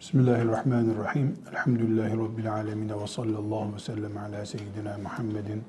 [0.00, 1.36] Bismillahirrahmanirrahim.
[1.52, 5.62] Elhamdülillahi Rabbil alemin ve sallallahu ve sellem ala seyyidina Muhammedin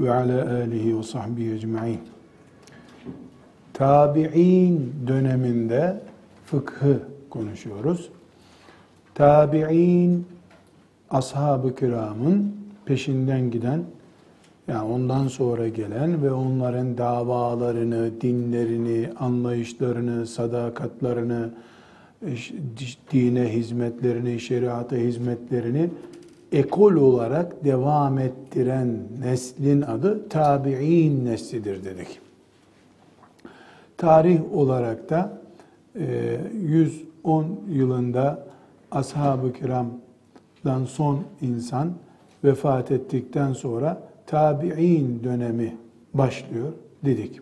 [0.00, 2.00] ve ala alihi ve sahbihi ecma'in.
[3.72, 6.00] Tabi'in döneminde
[6.46, 8.10] fıkhı konuşuyoruz.
[9.14, 10.26] Tabi'in
[11.10, 13.84] ashab-ı kiramın peşinden giden
[14.68, 21.50] yani ondan sonra gelen ve onların davalarını, dinlerini, anlayışlarını, sadakatlarını,
[23.12, 25.90] dine hizmetlerini, şeriata hizmetlerini
[26.52, 32.20] ekol olarak devam ettiren neslin adı tabi'in neslidir dedik.
[33.96, 35.40] Tarih olarak da
[35.94, 38.46] 110 e, yılında
[38.90, 41.92] ashab-ı kiramdan son insan
[42.44, 45.76] vefat ettikten sonra tabi'in dönemi
[46.14, 46.72] başlıyor
[47.04, 47.40] dedik.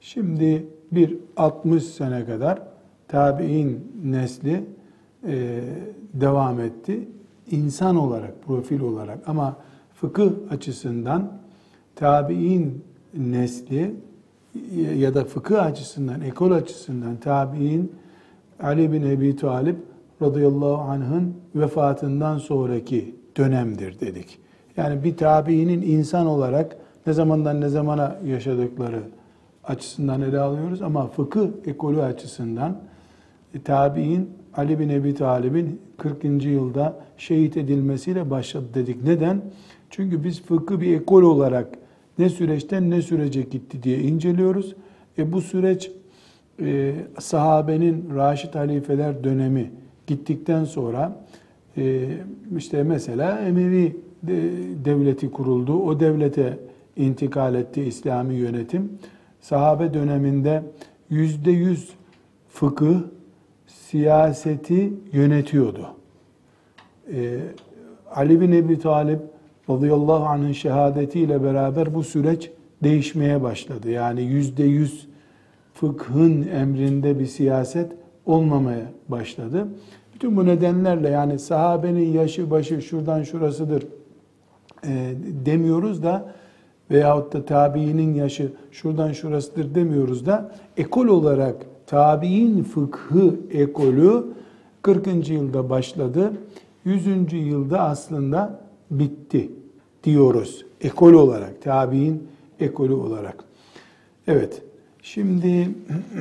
[0.00, 2.69] Şimdi bir 60 sene kadar
[3.10, 4.64] tabi'in nesli
[5.26, 5.60] e,
[6.14, 7.08] devam etti.
[7.50, 9.56] İnsan olarak, profil olarak ama
[9.94, 11.32] fıkıh açısından
[11.96, 13.94] tabi'in nesli
[14.94, 17.92] ya da fıkıh açısından, ekol açısından tabi'in
[18.62, 19.76] Ali bin Ebi Talib
[20.22, 24.38] radıyallahu anh'ın vefatından sonraki dönemdir dedik.
[24.76, 29.02] Yani bir tabiinin insan olarak ne zamandan ne zamana yaşadıkları
[29.64, 32.89] açısından ele alıyoruz ama fıkıh ekolü açısından e,
[33.64, 36.44] tabi'in Ali bin Ebi Talib'in 40.
[36.44, 39.04] yılda şehit edilmesiyle başladı dedik.
[39.04, 39.42] Neden?
[39.90, 41.68] Çünkü biz fıkı bir ekol olarak
[42.18, 44.74] ne süreçten ne sürece gitti diye inceliyoruz.
[45.18, 45.90] E bu süreç
[46.62, 49.70] e, sahabenin Raşid halifeler dönemi
[50.06, 51.24] gittikten sonra
[51.76, 52.08] e,
[52.56, 53.96] işte mesela Emevi
[54.84, 55.74] devleti kuruldu.
[55.82, 56.58] O devlete
[56.96, 58.92] intikal etti İslami yönetim.
[59.40, 60.62] Sahabe döneminde
[61.10, 61.90] yüzde yüz
[62.48, 62.98] fıkıh,
[63.90, 65.86] siyaseti yönetiyordu.
[67.12, 67.38] Ee,
[68.14, 69.18] Ali bin Ebi Talib
[69.70, 72.50] radıyallahu anh'ın şehadetiyle beraber bu süreç
[72.82, 73.90] değişmeye başladı.
[73.90, 75.08] Yani yüzde yüz
[75.74, 77.92] fıkhın emrinde bir siyaset
[78.26, 79.68] olmamaya başladı.
[80.14, 83.86] Bütün bu nedenlerle yani sahabenin yaşı başı şuradan şurasıdır
[84.84, 85.14] e,
[85.46, 86.32] demiyoruz da
[86.90, 91.56] veyahut da tabiinin yaşı şuradan şurasıdır demiyoruz da ekol olarak
[91.90, 94.24] tabi'in fıkhı ekolü
[94.82, 95.28] 40.
[95.28, 96.32] yılda başladı.
[96.84, 97.32] 100.
[97.32, 99.50] yılda aslında bitti
[100.04, 100.64] diyoruz.
[100.80, 102.28] Ekol olarak, tabi'in
[102.60, 103.44] ekolü olarak.
[104.26, 104.62] Evet,
[105.02, 105.68] şimdi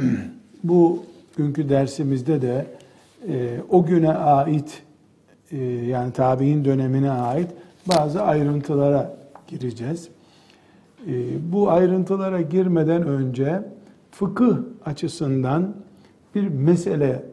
[0.64, 1.00] bu
[1.38, 2.68] günkü dersimizde de
[3.28, 4.84] e, o güne ait
[5.52, 7.50] e, yani tabi'in dönemine ait
[7.86, 10.10] bazı ayrıntılara gireceğiz.
[11.08, 11.14] E,
[11.52, 13.62] bu ayrıntılara girmeden önce
[14.20, 15.76] fıkıh açısından
[16.36, 17.26] bir mesele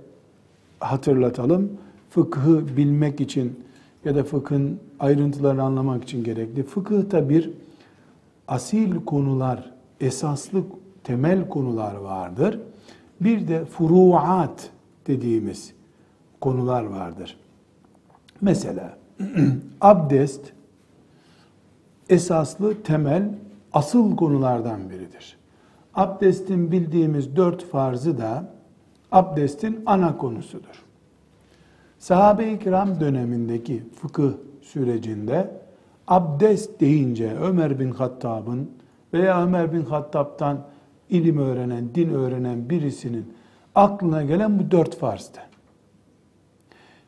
[0.81, 1.73] hatırlatalım.
[2.11, 3.65] Fıkhı bilmek için
[4.05, 6.63] ya da fıkhın ayrıntılarını anlamak için gerekli.
[6.63, 7.51] Fıkıhta bir
[8.49, 9.71] asil konular,
[10.01, 10.63] esaslı
[11.05, 12.61] temel konular vardır.
[13.21, 14.71] Bir de furuat
[15.07, 15.73] dediğimiz
[16.41, 17.39] konular vardır.
[18.41, 18.99] Mesela
[19.81, 20.53] abdest
[22.09, 23.35] esaslı temel
[23.73, 25.37] asıl konulardan biridir.
[25.97, 28.53] Abdestin bildiğimiz dört farzı da
[29.13, 30.85] abdestin ana konusudur.
[31.99, 35.51] Sahabe-i kiram dönemindeki fıkıh sürecinde
[36.09, 38.71] abdest deyince Ömer bin Hattab'ın
[39.13, 40.67] veya Ömer bin Hattab'tan
[41.11, 43.35] ilim öğrenen, din öğrenen birisinin
[43.75, 45.39] aklına gelen bu dört farzdı.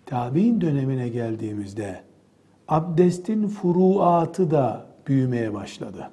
[0.06, 2.00] Tabi'in dönemine geldiğimizde
[2.68, 6.10] abdestin furuatı da büyümeye başladı.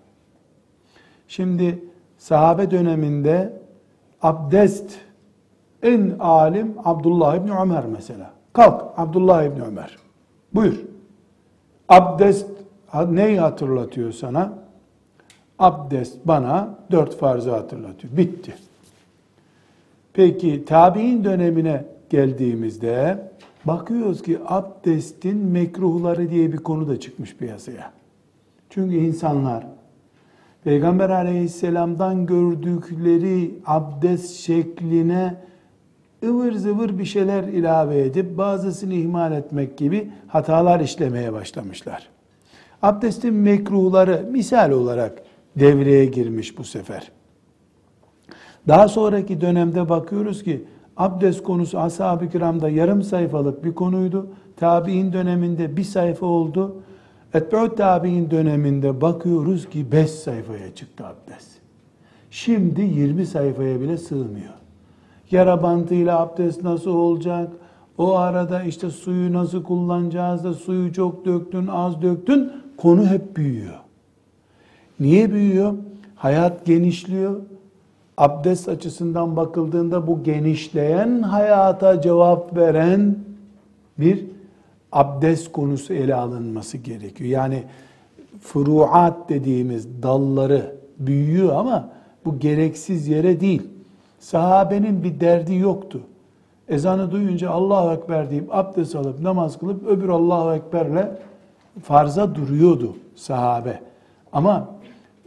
[1.28, 1.84] Şimdi
[2.18, 3.54] sahabe döneminde
[4.22, 5.00] abdest
[5.84, 8.32] en alim Abdullah İbni Ömer mesela.
[8.54, 9.98] Kalk Abdullah İbni Ömer.
[10.54, 10.80] Buyur.
[11.90, 12.48] Abdest
[13.10, 14.54] neyi hatırlatıyor sana?
[15.60, 18.18] Abdest bana dört farzı hatırlatıyor.
[18.18, 18.56] Bitti.
[20.14, 23.28] Peki tabi'in dönemine geldiğimizde
[23.66, 27.92] bakıyoruz ki abdestin mekruhları diye bir konu da çıkmış piyasaya.
[28.70, 29.68] Çünkü insanlar
[30.66, 35.36] Peygamber aleyhisselamdan gördükleri abdest şekline
[36.24, 42.10] ıvır zıvır bir şeyler ilave edip bazısını ihmal etmek gibi hatalar işlemeye başlamışlar.
[42.82, 45.24] Abdestin mekruhları misal olarak
[45.60, 47.12] devreye girmiş bu sefer.
[48.68, 50.66] Daha sonraki dönemde bakıyoruz ki
[50.98, 54.28] abdest konusu ashab-ı kiramda yarım sayfalık bir konuydu.
[54.58, 56.76] Tabi'in döneminde bir sayfa oldu.
[57.34, 61.52] Etbe'ut tabi'in döneminde bakıyoruz ki 5 sayfaya çıktı abdest.
[62.32, 64.54] Şimdi 20 sayfaya bile sığmıyor.
[65.32, 67.52] Yara bantıyla abdest nasıl olacak?
[67.98, 72.52] O arada işte suyu nasıl kullanacağız da suyu çok döktün, az döktün.
[72.78, 73.80] Konu hep büyüyor.
[75.00, 75.74] Niye büyüyor?
[76.16, 77.36] Hayat genişliyor.
[78.18, 83.16] Abdest açısından bakıldığında bu genişleyen hayata cevap veren
[84.00, 84.26] bir
[84.96, 87.30] abdest konusu ele alınması gerekiyor.
[87.30, 87.64] Yani
[88.42, 91.90] furuat dediğimiz dalları büyüyor ama
[92.26, 93.62] bu gereksiz yere değil.
[94.20, 96.02] Sahabenin bir derdi yoktu.
[96.70, 101.08] Ezanı duyunca Allahu Ekber deyip abdest alıp namaz kılıp öbür Allahu Ekber'le
[101.84, 103.80] farza duruyordu sahabe.
[104.34, 104.70] Ama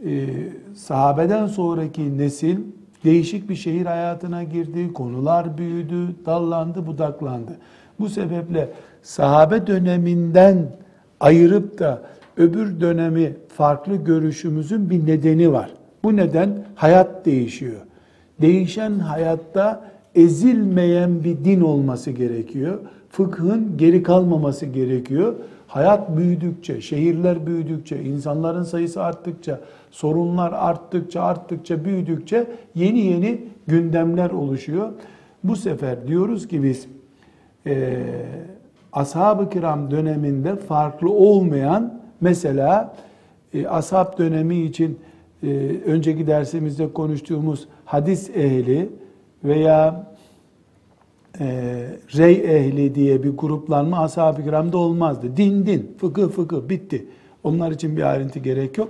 [0.05, 0.27] e,
[0.75, 2.59] sahabeden sonraki nesil
[3.03, 7.57] değişik bir şehir hayatına girdi, konular büyüdü, dallandı, budaklandı.
[7.99, 8.69] Bu sebeple
[9.01, 10.57] sahabe döneminden
[11.19, 12.01] ayırıp da
[12.37, 15.71] öbür dönemi farklı görüşümüzün bir nedeni var.
[16.03, 17.81] Bu neden hayat değişiyor.
[18.41, 22.79] Değişen hayatta ezilmeyen bir din olması gerekiyor.
[23.09, 25.35] Fıkhın geri kalmaması gerekiyor.
[25.67, 29.59] Hayat büyüdükçe, şehirler büyüdükçe, insanların sayısı arttıkça,
[29.91, 34.89] sorunlar arttıkça, arttıkça, büyüdükçe yeni yeni gündemler oluşuyor.
[35.43, 36.87] Bu sefer diyoruz ki biz
[37.67, 37.97] e,
[38.93, 42.95] ashab-ı kiram döneminde farklı olmayan mesela
[43.53, 44.99] e, ashab dönemi için
[45.43, 45.47] e,
[45.85, 48.89] önceki dersimizde konuştuğumuz hadis ehli
[49.43, 50.07] veya
[51.39, 51.45] e,
[52.17, 55.37] rey ehli diye bir gruplanma ashab-ı kiramda olmazdı.
[55.37, 57.05] Din din, fıkıh fıkıh bitti.
[57.43, 58.89] Onlar için bir ayrıntı gerek yok.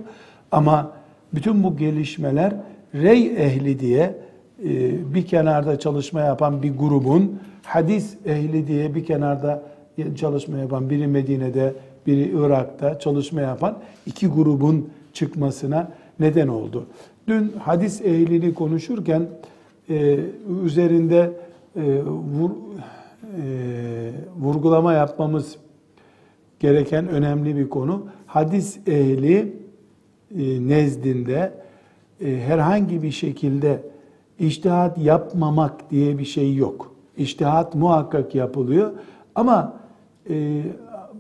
[0.52, 0.92] Ama
[1.34, 2.54] bütün bu gelişmeler
[2.96, 4.16] rey ehli diye
[4.64, 9.64] e, bir kenarda çalışma yapan bir grubun hadis ehli diye bir kenarda
[10.16, 11.74] çalışma yapan biri Medine'de
[12.08, 16.86] biri Irak'ta çalışma yapan iki grubun çıkmasına neden oldu.
[17.28, 19.28] Dün hadis ehlini konuşurken
[19.90, 20.20] e,
[20.64, 21.32] üzerinde
[21.76, 23.52] e, vur, e,
[24.40, 25.56] vurgulama yapmamız
[26.60, 28.06] gereken önemli bir konu.
[28.26, 29.54] Hadis ehli
[30.38, 31.54] e, nezdinde
[32.26, 33.82] e, herhangi bir şekilde
[34.40, 36.92] iştihat yapmamak diye bir şey yok.
[37.18, 38.92] İştihat muhakkak yapılıyor
[39.36, 39.79] ama
[40.30, 40.62] e,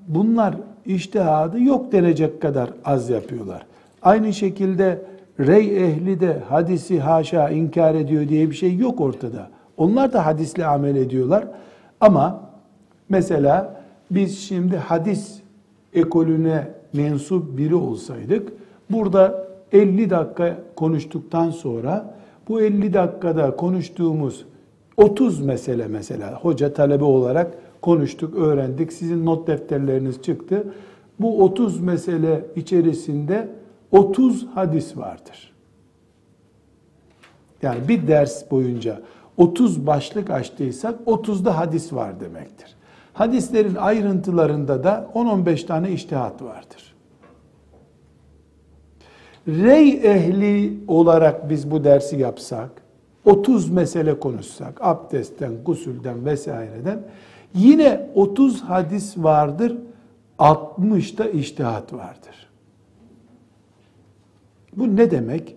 [0.07, 3.65] bunlar iştihadı yok denecek kadar az yapıyorlar.
[4.01, 5.01] Aynı şekilde
[5.39, 9.49] rey ehli de hadisi haşa inkar ediyor diye bir şey yok ortada.
[9.77, 11.47] Onlar da hadisle amel ediyorlar.
[12.01, 12.41] Ama
[13.09, 15.39] mesela biz şimdi hadis
[15.93, 18.53] ekolüne mensup biri olsaydık
[18.91, 22.15] burada 50 dakika konuştuktan sonra
[22.47, 24.45] bu 50 dakikada konuştuğumuz
[24.97, 28.93] 30 mesele mesela hoca talebe olarak konuştuk, öğrendik.
[28.93, 30.73] Sizin not defterleriniz çıktı.
[31.19, 33.49] Bu 30 mesele içerisinde
[33.91, 35.53] 30 hadis vardır.
[37.61, 39.01] Yani bir ders boyunca
[39.37, 42.75] 30 başlık açtıysak 30'da hadis var demektir.
[43.13, 46.95] Hadislerin ayrıntılarında da 10-15 tane iştihat vardır.
[49.47, 52.69] Rey ehli olarak biz bu dersi yapsak,
[53.25, 57.03] 30 mesele konuşsak, abdestten, gusülden vesaireden
[57.53, 59.77] yine 30 hadis vardır,
[60.39, 62.49] 60 da iştihat vardır.
[64.77, 65.55] Bu ne demek?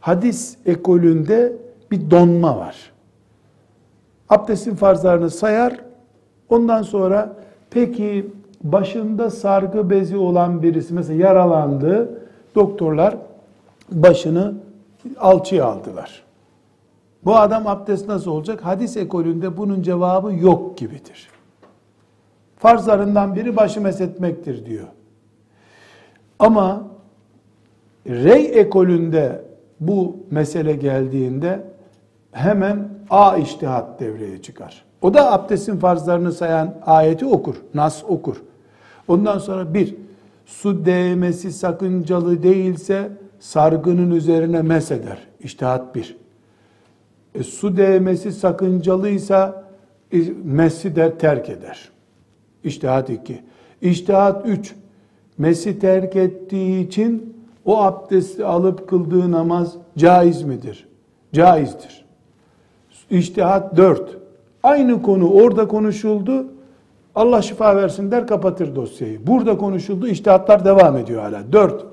[0.00, 1.56] Hadis ekolünde
[1.90, 2.92] bir donma var.
[4.28, 5.80] Abdestin farzlarını sayar,
[6.48, 7.36] ondan sonra
[7.70, 8.30] peki
[8.62, 12.22] başında sargı bezi olan birisi mesela yaralandı,
[12.54, 13.16] doktorlar
[13.92, 14.54] başını
[15.18, 16.23] alçıya aldılar.
[17.24, 18.64] Bu adam abdest nasıl olacak?
[18.64, 21.28] Hadis ekolünde bunun cevabı yok gibidir.
[22.56, 24.86] Farzlarından biri başı mesetmektir diyor.
[26.38, 26.84] Ama
[28.06, 29.44] rey ekolünde
[29.80, 31.64] bu mesele geldiğinde
[32.32, 34.84] hemen A iştihat devreye çıkar.
[35.02, 38.42] O da abdestin farzlarını sayan ayeti okur, nas okur.
[39.08, 39.96] Ondan sonra bir,
[40.46, 45.18] su değmesi sakıncalı değilse sargının üzerine meseder.
[45.40, 46.23] İştihat bir.
[47.34, 49.64] E, su değmesi sakıncalıysa
[50.12, 51.88] e, mesi de terk eder.
[52.64, 53.42] İştihat iki.
[53.82, 54.74] İştihat üç.
[55.38, 60.88] Mesi terk ettiği için o abdesti alıp kıldığı namaz caiz midir?
[61.32, 62.04] Caizdir.
[63.10, 64.16] İştihat dört.
[64.62, 66.46] Aynı konu orada konuşuldu.
[67.14, 69.26] Allah şifa versin der kapatır dosyayı.
[69.26, 70.06] Burada konuşuldu.
[70.06, 71.52] İştihatlar devam ediyor hala.
[71.52, 71.84] Dört.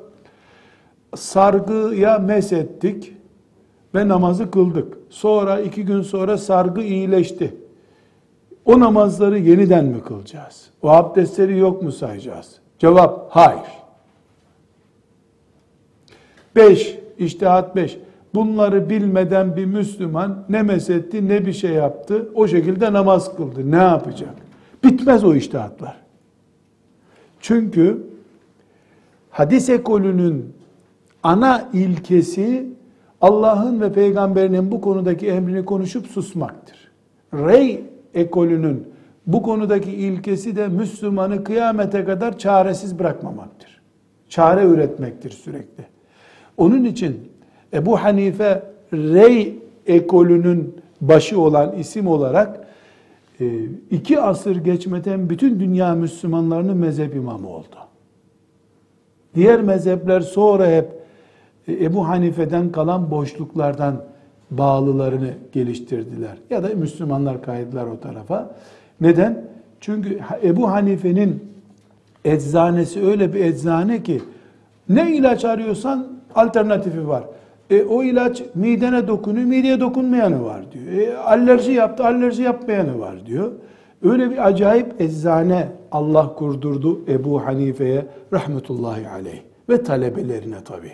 [1.15, 3.13] Sargıya mes ettik
[3.95, 4.97] ve namazı kıldık.
[5.09, 7.55] Sonra iki gün sonra sargı iyileşti.
[8.65, 10.69] O namazları yeniden mi kılacağız?
[10.81, 12.59] O abdestleri yok mu sayacağız?
[12.79, 13.81] Cevap hayır.
[16.55, 17.97] Beş, iştihat beş.
[18.35, 22.29] Bunları bilmeden bir Müslüman ne mesetti ne bir şey yaptı.
[22.35, 23.71] O şekilde namaz kıldı.
[23.71, 24.35] Ne yapacak?
[24.83, 25.95] Bitmez o iştihatlar.
[27.39, 28.03] Çünkü
[29.29, 30.53] hadis ekolünün
[31.23, 32.67] ana ilkesi
[33.21, 36.91] Allah'ın ve peygamberinin bu konudaki emrini konuşup susmaktır.
[37.33, 38.87] Rey ekolünün
[39.27, 43.81] bu konudaki ilkesi de Müslümanı kıyamete kadar çaresiz bırakmamaktır.
[44.29, 45.83] Çare üretmektir sürekli.
[46.57, 47.31] Onun için
[47.73, 48.63] Ebu Hanife
[48.93, 52.67] Rey ekolünün başı olan isim olarak
[53.39, 53.45] e,
[53.91, 57.75] iki asır geçmeden bütün dünya Müslümanlarının mezhep imamı oldu.
[59.35, 61.00] Diğer mezhepler sonra hep
[61.67, 64.03] Ebu Hanife'den kalan boşluklardan
[64.51, 66.37] bağlılarını geliştirdiler.
[66.49, 68.55] Ya da Müslümanlar kaydılar o tarafa.
[69.01, 69.45] Neden?
[69.79, 71.43] Çünkü Ebu Hanife'nin
[72.25, 74.21] eczanesi öyle bir eczane ki
[74.89, 77.23] ne ilaç arıyorsan alternatifi var.
[77.69, 81.07] E, o ilaç midene dokunuyor, mideye dokunmayanı var diyor.
[81.07, 83.51] E, alerji yaptı, alerji yapmayanı var diyor.
[84.03, 90.91] Öyle bir acayip eczane Allah kurdurdu Ebu Hanife'ye rahmetullahi aleyh ve talebelerine tabi.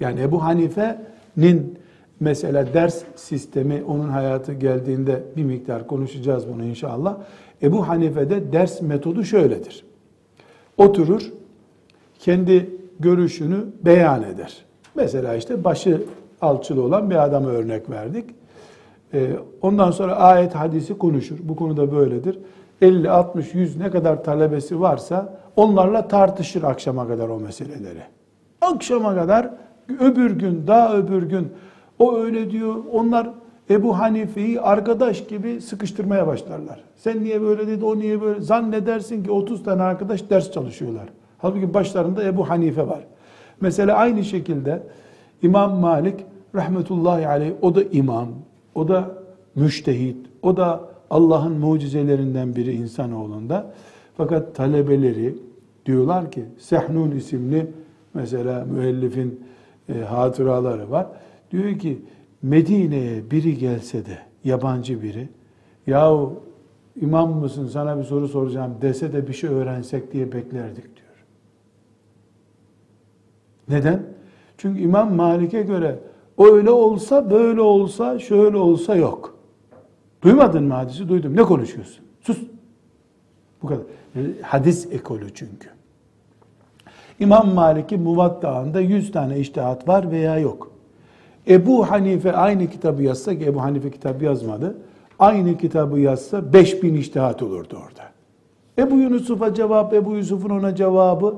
[0.00, 1.78] Yani Ebu Hanife'nin
[2.20, 7.16] mesela ders sistemi onun hayatı geldiğinde bir miktar konuşacağız bunu inşallah.
[7.62, 9.84] Ebu Hanife'de ders metodu şöyledir.
[10.76, 11.32] Oturur,
[12.18, 14.64] kendi görüşünü beyan eder.
[14.94, 16.02] Mesela işte başı
[16.40, 18.24] alçılı olan bir adama örnek verdik.
[19.14, 19.30] Ee,
[19.62, 21.36] ondan sonra ayet hadisi konuşur.
[21.42, 22.38] Bu konuda böyledir.
[22.82, 28.02] 50, 60, 100 ne kadar talebesi varsa onlarla tartışır akşama kadar o meseleleri.
[28.60, 29.50] Akşama kadar
[29.98, 31.48] öbür gün, daha öbür gün
[31.98, 32.74] o öyle diyor.
[32.92, 33.30] Onlar
[33.70, 36.84] Ebu Hanife'yi arkadaş gibi sıkıştırmaya başlarlar.
[36.96, 38.40] Sen niye böyle dedi, o niye böyle?
[38.40, 41.08] Zannedersin ki 30 tane arkadaş ders çalışıyorlar.
[41.38, 43.00] Halbuki başlarında Ebu Hanife var.
[43.60, 44.82] Mesela aynı şekilde
[45.42, 48.28] İmam Malik rahmetullahi aleyh o da imam,
[48.74, 49.10] o da
[49.54, 50.80] müştehit, o da
[51.10, 53.72] Allah'ın mucizelerinden biri insanoğlunda.
[54.16, 55.34] Fakat talebeleri
[55.86, 57.66] diyorlar ki Sehnun isimli
[58.14, 59.40] mesela müellifin
[59.88, 61.06] e, hatıraları var.
[61.50, 62.02] Diyor ki
[62.42, 65.28] Medine'ye biri gelse de yabancı biri
[65.86, 66.42] yahu
[67.00, 71.24] imam mısın sana bir soru soracağım dese de bir şey öğrensek diye beklerdik diyor.
[73.68, 74.02] Neden?
[74.58, 75.98] Çünkü İmam Malik'e göre
[76.38, 79.34] öyle olsa, böyle olsa, şöyle olsa yok.
[80.22, 81.08] Duymadın mı hadisi?
[81.08, 81.36] Duydum.
[81.36, 82.04] Ne konuşuyorsun?
[82.20, 82.38] Sus.
[83.62, 83.82] Bu kadar.
[84.42, 85.68] Hadis ekolü çünkü.
[87.20, 90.70] İmam Malik'in Muvatta'ında 100 tane iştihat var veya yok.
[91.48, 94.76] Ebu Hanife aynı kitabı yazsa ki Ebu Hanife kitabı yazmadı.
[95.18, 98.10] Aynı kitabı yazsa 5000 iştihat olurdu orada.
[98.78, 101.36] Ebu Yusuf'a cevap, Ebu Yusuf'un ona cevabı.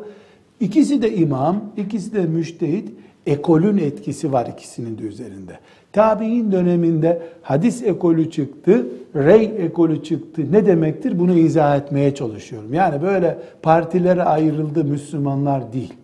[0.60, 2.90] İkisi de imam, ikisi de müştehit.
[3.26, 5.58] Ekolün etkisi var ikisinin de üzerinde.
[5.92, 10.42] Tabi'in döneminde hadis ekolü çıktı, rey ekolü çıktı.
[10.52, 11.18] Ne demektir?
[11.18, 12.74] Bunu izah etmeye çalışıyorum.
[12.74, 15.94] Yani böyle partilere ayrıldı Müslümanlar değil.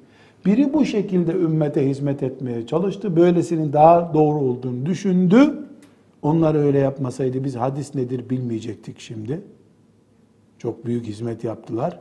[0.46, 3.16] Biri bu şekilde ümmete hizmet etmeye çalıştı.
[3.16, 5.54] Böylesinin daha doğru olduğunu düşündü.
[6.22, 9.40] Onlar öyle yapmasaydı biz hadis nedir bilmeyecektik şimdi.
[10.58, 12.00] Çok büyük hizmet yaptılar.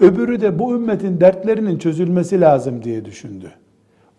[0.00, 3.50] Öbürü de bu ümmetin dertlerinin çözülmesi lazım diye düşündü.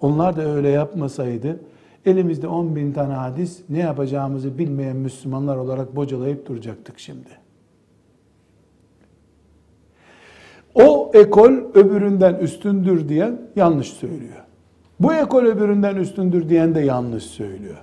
[0.01, 1.59] Onlar da öyle yapmasaydı
[2.05, 7.29] elimizde 10 bin tane hadis ne yapacağımızı bilmeyen Müslümanlar olarak bocalayıp duracaktık şimdi.
[10.75, 14.43] O ekol öbüründen üstündür diyen yanlış söylüyor.
[14.99, 17.77] Bu ekol öbüründen üstündür diyen de yanlış söylüyor.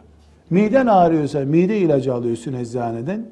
[0.50, 3.26] Miden ağrıyorsa mide ilacı alıyorsun eczaneden.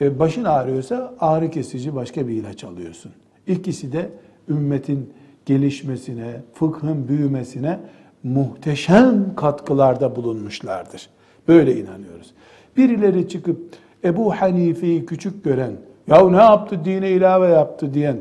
[0.00, 3.12] E, başın ağrıyorsa ağrı kesici başka bir ilaç alıyorsun.
[3.46, 4.10] İkisi de
[4.48, 5.12] ümmetin
[5.46, 7.78] gelişmesine, fıkhın büyümesine
[8.22, 11.08] muhteşem katkılarda bulunmuşlardır.
[11.48, 12.34] Böyle inanıyoruz.
[12.76, 13.60] Birileri çıkıp
[14.04, 15.72] Ebu Hanife'yi küçük gören,
[16.06, 18.16] ya ne yaptı dine ilave yaptı diyen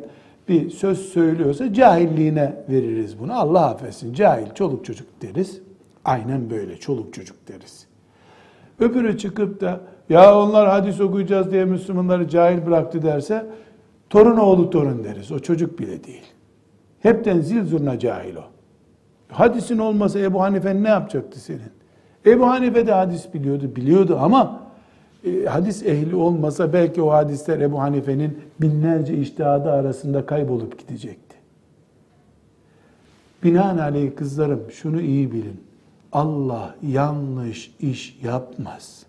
[0.50, 3.40] bir söz söylüyorsa cahilliğine veririz bunu.
[3.40, 5.62] Allah affetsin cahil çoluk çocuk deriz.
[6.06, 7.88] Aynen böyle çoluk çocuk deriz.
[8.80, 13.46] Öbürü çıkıp da ya onlar hadis okuyacağız diye Müslümanları cahil bıraktı derse
[14.10, 15.32] torun oğlu torun deriz.
[15.32, 16.26] O çocuk bile değil.
[17.00, 18.59] Hepten zil zurna cahil o.
[19.32, 21.72] Hadisin olmasa Ebu Hanife ne yapacaktı senin?
[22.26, 24.60] Ebu Hanife de hadis biliyordu, biliyordu ama
[25.26, 31.36] e, hadis ehli olmasa belki o hadisler Ebu Hanife'nin binlerce iştihadı arasında kaybolup gidecekti.
[33.44, 35.64] Binaenaleyh kızlarım şunu iyi bilin.
[36.12, 39.04] Allah yanlış iş yapmaz.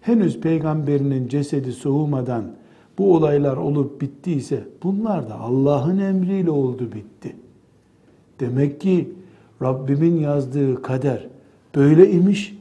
[0.00, 2.44] Henüz peygamberinin cesedi soğumadan
[2.98, 7.36] bu olaylar olup bittiyse bunlar da Allah'ın emriyle oldu bitti.
[8.40, 9.12] Demek ki
[9.62, 11.26] Rabbimin yazdığı kader
[11.74, 12.56] böyle imiş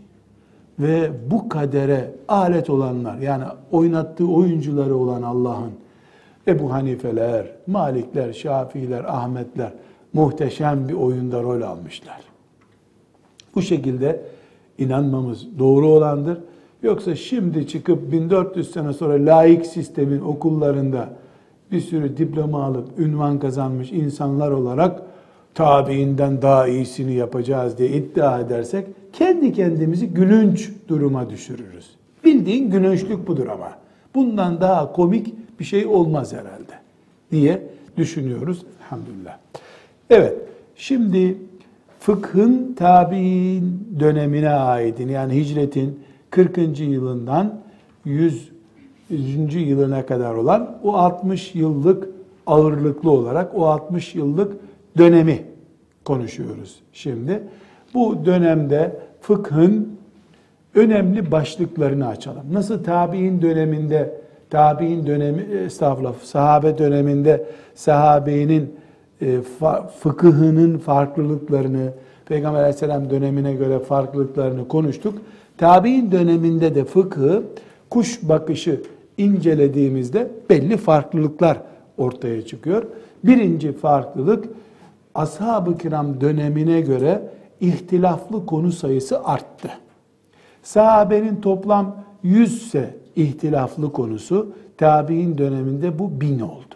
[0.79, 5.71] ve bu kadere alet olanlar yani oynattığı oyuncuları olan Allah'ın
[6.47, 9.71] Ebu Hanifeler, Malikler, Şafiiler, Ahmetler
[10.13, 12.21] muhteşem bir oyunda rol almışlar.
[13.55, 14.21] Bu şekilde
[14.77, 16.37] inanmamız doğru olandır.
[16.83, 21.09] Yoksa şimdi çıkıp 1400 sene sonra laik sistemin okullarında
[21.71, 25.01] bir sürü diploma alıp ünvan kazanmış insanlar olarak
[25.53, 31.89] tabiinden daha iyisini yapacağız diye iddia edersek kendi kendimizi gülünç duruma düşürürüz.
[32.23, 33.71] Bildiğin gülünçlük budur ama.
[34.15, 36.73] Bundan daha komik bir şey olmaz herhalde
[37.31, 37.63] diye
[37.97, 39.37] düşünüyoruz elhamdülillah.
[40.09, 40.37] Evet,
[40.75, 41.37] şimdi
[41.99, 46.79] fıkhın tabi'in dönemine aitin yani hicretin 40.
[46.79, 47.59] yılından
[48.05, 48.51] 100.
[49.55, 52.09] yılına kadar olan o 60 yıllık
[52.47, 54.53] ağırlıklı olarak o 60 yıllık
[54.99, 55.41] dönemi
[56.05, 57.43] konuşuyoruz şimdi.
[57.93, 59.99] Bu dönemde fıkhın
[60.75, 62.43] önemli başlıklarını açalım.
[62.51, 68.75] Nasıl tabi'in döneminde tabi'in dönemi estağfurullah sahabe döneminde sahabenin
[69.21, 69.41] e,
[69.99, 71.91] fıkıhının farklılıklarını
[72.25, 75.17] Peygamber aleyhisselam dönemine göre farklılıklarını konuştuk.
[75.57, 77.43] Tabi'in döneminde de fıkıhı
[77.89, 78.81] kuş bakışı
[79.17, 81.57] incelediğimizde belli farklılıklar
[81.97, 82.83] ortaya çıkıyor.
[83.23, 84.45] Birinci farklılık
[85.19, 87.21] ashab-ı kiram dönemine göre
[87.61, 89.69] ihtilaflı konu sayısı arttı.
[90.63, 96.75] Sahabenin toplam 100 ise ihtilaflı konusu tabi'in döneminde bu bin oldu.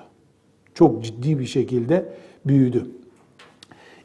[0.74, 2.06] Çok ciddi bir şekilde
[2.46, 2.86] büyüdü.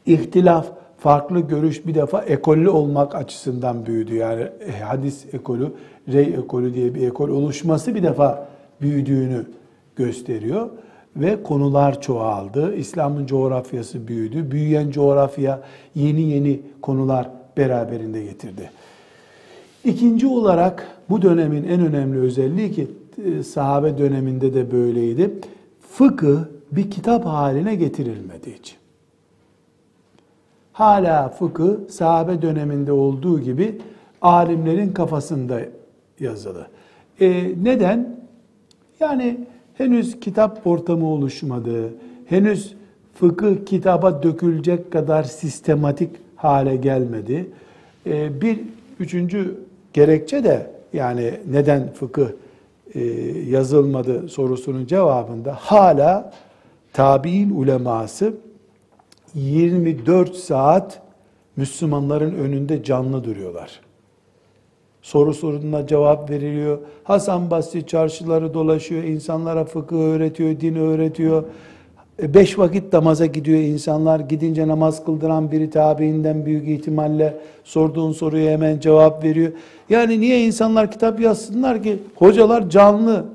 [0.05, 0.67] İhtilaf,
[0.97, 4.15] farklı görüş bir defa ekollü olmak açısından büyüdü.
[4.15, 5.71] Yani e, hadis ekolü,
[6.07, 8.47] rey ekolü diye bir ekol oluşması bir defa
[8.81, 9.45] büyüdüğünü
[9.95, 10.69] gösteriyor
[11.15, 12.75] ve konular çoğaldı.
[12.75, 14.51] İslam'ın coğrafyası büyüdü.
[14.51, 15.61] Büyüyen coğrafya
[15.95, 18.71] yeni yeni konular beraberinde getirdi.
[19.85, 22.87] İkinci olarak bu dönemin en önemli özelliği ki
[23.25, 25.31] e, sahabe döneminde de böyleydi.
[25.91, 26.39] Fıkıh
[26.71, 28.77] bir kitap haline getirilmediği için.
[30.73, 33.81] Hala fıkıh sahabe döneminde olduğu gibi
[34.21, 35.59] alimlerin kafasında
[36.19, 36.67] yazılı.
[37.21, 38.19] E, neden?
[38.99, 39.47] Yani
[39.79, 41.93] henüz kitap ortamı oluşmadı.
[42.25, 42.75] Henüz
[43.13, 47.49] fıkıh kitaba dökülecek kadar sistematik hale gelmedi.
[48.05, 48.59] E, bir
[48.99, 49.59] üçüncü
[49.93, 52.27] gerekçe de yani neden fıkıh
[52.95, 53.03] e,
[53.49, 56.33] yazılmadı sorusunun cevabında hala
[56.93, 58.33] tabi'in uleması
[59.35, 61.01] 24 saat
[61.55, 63.79] Müslümanların önünde canlı duruyorlar.
[65.01, 66.77] Soru sorduğunda cevap veriliyor.
[67.03, 71.43] Hasan Basri çarşıları dolaşıyor, insanlara fıkıh öğretiyor, din öğretiyor.
[72.21, 74.19] E, beş vakit namaza gidiyor insanlar.
[74.19, 79.51] Gidince namaz kıldıran biri tabiinden büyük ihtimalle sorduğun soruya hemen cevap veriyor.
[79.89, 81.97] Yani niye insanlar kitap yazsınlar ki?
[82.15, 83.25] Hocalar canlı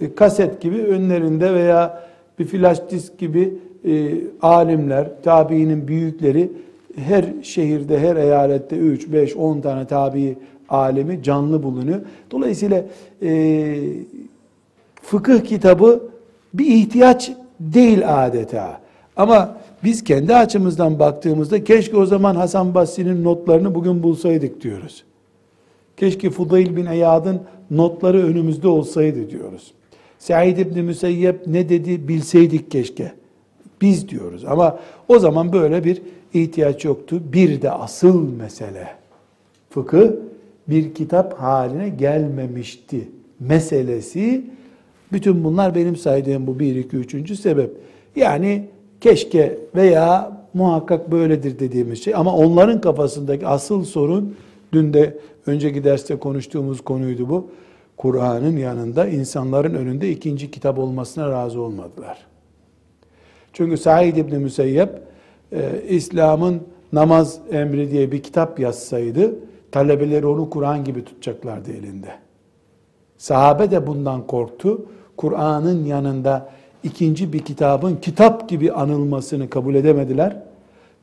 [0.00, 2.04] e, kaset gibi önlerinde veya
[2.38, 6.52] bir flash disk gibi e, alimler, tabiinin büyükleri
[6.96, 10.36] her şehirde, her eyalette 3, 5, 10 tane tabi
[10.68, 12.00] alemi canlı bulunuyor.
[12.30, 12.84] Dolayısıyla
[13.22, 13.76] e,
[15.02, 16.02] fıkıh kitabı
[16.54, 18.80] bir ihtiyaç değil adeta.
[19.16, 25.04] Ama biz kendi açımızdan baktığımızda keşke o zaman Hasan Basri'nin notlarını bugün bulsaydık diyoruz.
[25.96, 29.74] Keşke Fudayl bin Eyad'ın notları önümüzde olsaydı diyoruz.
[30.18, 33.12] Said İbni Müseyyep ne dedi bilseydik keşke.
[33.80, 36.02] Biz diyoruz ama o zaman böyle bir
[36.34, 37.22] ihtiyaç yoktu.
[37.32, 38.88] Bir de asıl mesele
[39.70, 40.10] fıkıh
[40.68, 43.08] bir kitap haline gelmemişti
[43.40, 44.44] meselesi.
[45.12, 47.70] Bütün bunlar benim saydığım bu bir, iki, üçüncü sebep.
[48.16, 48.64] Yani
[49.00, 52.14] keşke veya muhakkak böyledir dediğimiz şey.
[52.14, 54.36] Ama onların kafasındaki asıl sorun,
[54.72, 57.50] dün de önceki derste konuştuğumuz konuydu bu.
[57.96, 62.26] Kur'an'ın yanında insanların önünde ikinci kitap olmasına razı olmadılar.
[63.52, 64.90] Çünkü Said İbni Müseyyep,
[65.52, 69.34] e, İslam'ın namaz emri diye bir kitap yazsaydı,
[69.74, 72.08] talebeleri onu Kur'an gibi tutacaklardı elinde.
[73.16, 74.86] Sahabe de bundan korktu.
[75.16, 76.48] Kur'an'ın yanında
[76.82, 80.36] ikinci bir kitabın kitap gibi anılmasını kabul edemediler.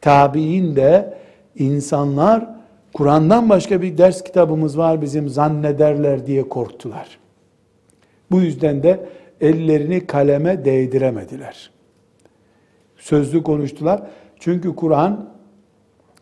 [0.02, 1.18] Tabi'in de
[1.56, 2.50] insanlar
[2.94, 7.20] Kur'an'dan başka bir ders kitabımız var bizim zannederler diye korktular.
[8.32, 9.06] Bu yüzden de
[9.42, 11.72] ellerini kaleme değdiremediler.
[12.98, 14.02] Sözlü konuştular.
[14.40, 15.30] Çünkü Kur'an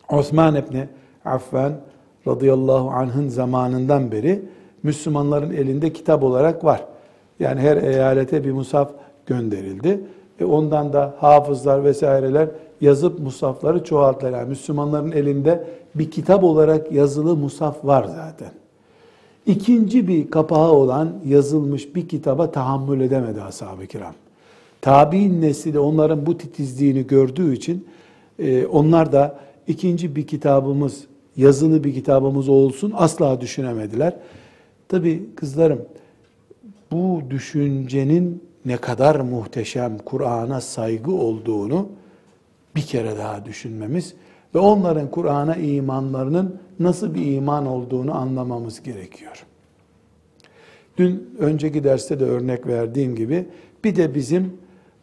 [0.08, 0.88] Osman İbni
[1.24, 1.89] Affan
[2.26, 4.42] radıyallahu anh'ın zamanından beri
[4.82, 6.84] Müslümanların elinde kitap olarak var.
[7.40, 8.90] Yani her eyalete bir musaf
[9.26, 10.00] gönderildi.
[10.40, 12.48] E ondan da hafızlar vesaireler
[12.80, 14.32] yazıp musafları çoğalttılar.
[14.32, 18.50] Yani Müslümanların elinde bir kitap olarak yazılı musaf var zaten.
[19.46, 24.14] İkinci bir kapağı olan yazılmış bir kitaba tahammül edemedi ashab-ı kiram.
[24.80, 27.86] Tabi'in nesli de onların bu titizliğini gördüğü için
[28.38, 31.04] e, onlar da ikinci bir kitabımız,
[31.40, 34.16] yazılı bir kitabımız olsun asla düşünemediler.
[34.88, 35.82] Tabi kızlarım
[36.92, 41.88] bu düşüncenin ne kadar muhteşem Kur'an'a saygı olduğunu
[42.76, 44.14] bir kere daha düşünmemiz
[44.54, 49.46] ve onların Kur'an'a imanlarının nasıl bir iman olduğunu anlamamız gerekiyor.
[50.98, 53.46] Dün önceki derste de örnek verdiğim gibi
[53.84, 54.52] bir de bizim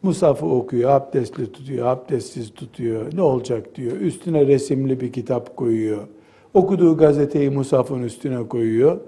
[0.03, 3.15] Musaf'ı okuyor, abdestli tutuyor, abdestsiz tutuyor.
[3.15, 3.91] Ne olacak diyor.
[3.91, 6.07] Üstüne resimli bir kitap koyuyor.
[6.57, 8.99] Okuduğu gazeteyi Musaf'ın üstüne koyuyor.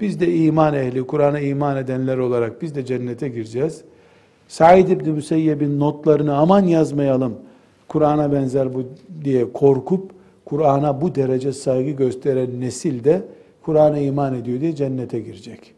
[0.00, 3.84] Biz de iman ehli, Kur'an'a iman edenler olarak biz de cennete gireceğiz.
[4.48, 7.34] Said İbni Müseyyeb'in notlarını aman yazmayalım,
[7.88, 8.82] Kur'an'a benzer bu
[9.24, 10.10] diye korkup,
[10.44, 13.22] Kur'an'a bu derece saygı gösteren nesil de
[13.62, 15.74] Kur'an'a iman ediyor diye cennete girecek.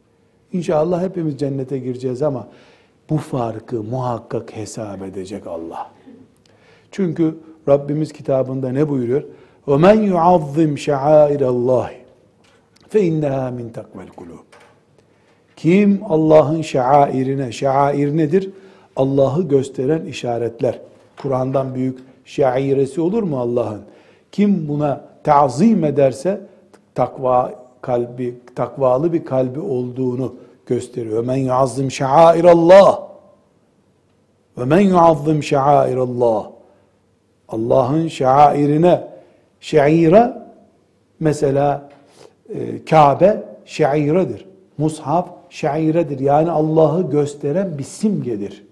[0.52, 2.48] İnşallah hepimiz cennete gireceğiz ama
[3.10, 5.90] bu farkı muhakkak hesap edecek Allah.
[6.90, 7.34] Çünkü
[7.68, 9.22] Rabbimiz kitabında ne buyuruyor?
[9.67, 11.89] وَمَنْ يُعَظِّمْ شَعَائِرَ اللّٰهِ
[12.91, 14.47] فَاِنَّهَا مِنْ تَقْوَ الْقُلُوبِ
[15.55, 18.49] Kim Allah'ın şairine, şair nedir?
[18.95, 20.79] Allah'ı gösteren işaretler.
[21.21, 23.81] Kur'an'dan büyük şairesi olur mu Allah'ın?
[24.31, 26.41] Kim buna tazim ederse
[26.95, 31.25] takva kalbi, takvalı bir kalbi olduğunu gösteriyor.
[31.25, 33.01] Men yuazzim şairallah.
[34.57, 36.49] Ve men yuazzim şairallah.
[37.49, 39.07] Allah'ın şairine,
[39.60, 40.52] şaira
[41.20, 41.88] mesela
[42.48, 44.46] e, Kabe şairedir.
[44.78, 46.18] Mushaf şairedir.
[46.18, 48.62] Yani Allah'ı gösteren bir simgedir.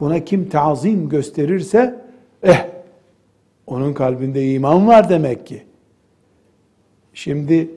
[0.00, 2.00] Buna kim tazim gösterirse
[2.42, 2.66] eh
[3.66, 5.62] onun kalbinde iman var demek ki.
[7.14, 7.70] Şimdi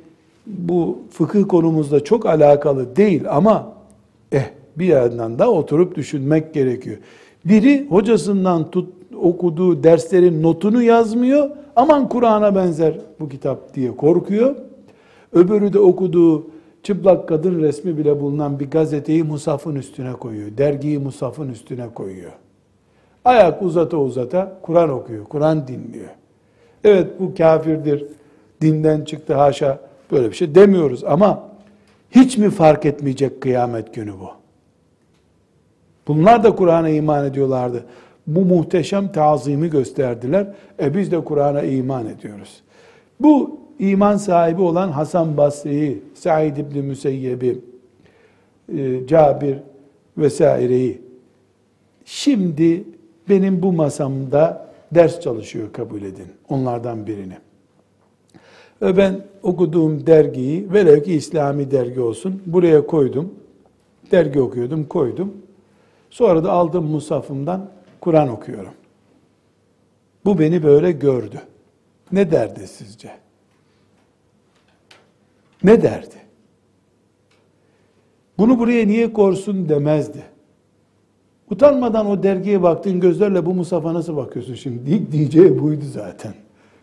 [0.48, 3.74] bu fıkıh konumuzda çok alakalı değil ama
[4.32, 4.44] eh
[4.76, 6.98] bir yandan da oturup düşünmek gerekiyor.
[7.46, 8.90] Biri hocasından tut,
[9.22, 11.50] okuduğu derslerin notunu yazmıyor.
[11.78, 14.56] Aman Kur'an'a benzer bu kitap diye korkuyor.
[15.34, 16.48] Öbürü de okuduğu
[16.84, 20.58] çıplak kadın resmi bile bulunan bir gazeteyi musafın üstüne koyuyor.
[20.58, 22.32] Dergiyi musafın üstüne koyuyor.
[23.26, 26.10] Ayak uzata uzata Kur'an okuyor, Kur'an dinliyor.
[26.84, 28.06] Evet bu kafirdir,
[28.62, 29.80] dinden çıktı haşa
[30.12, 31.44] böyle bir şey demiyoruz ama
[32.12, 34.30] hiç mi fark etmeyecek kıyamet günü bu?
[36.08, 37.86] Bunlar da Kur'an'a iman ediyorlardı.
[38.28, 40.48] Bu muhteşem tazimi gösterdiler.
[40.82, 42.62] E biz de Kur'an'a iman ediyoruz.
[43.20, 47.60] Bu iman sahibi olan Hasan Basri'yi, Said İbni Müseyyeb'i,
[48.78, 49.58] e, Cabir
[50.18, 51.02] vesaireyi
[52.08, 52.84] şimdi
[53.30, 56.28] benim bu masamda ders çalışıyor kabul edin.
[56.50, 57.38] Onlardan birini.
[58.82, 63.34] Ve ben okuduğum dergiyi, velev ki İslami dergi olsun, buraya koydum.
[64.12, 65.34] Dergi okuyordum, koydum.
[66.10, 67.70] Sonra da aldım musafımdan
[68.02, 68.74] Kur'an okuyorum.
[70.26, 71.42] Bu beni böyle gördü.
[72.12, 73.12] Ne derdi sizce?
[75.64, 76.16] Ne derdi?
[78.38, 80.24] Bunu buraya niye korsun demezdi.
[81.52, 85.12] Utanmadan o dergiye baktığın gözlerle bu Musaf'a nasıl bakıyorsun şimdi?
[85.12, 86.34] Diyeceği buydu zaten.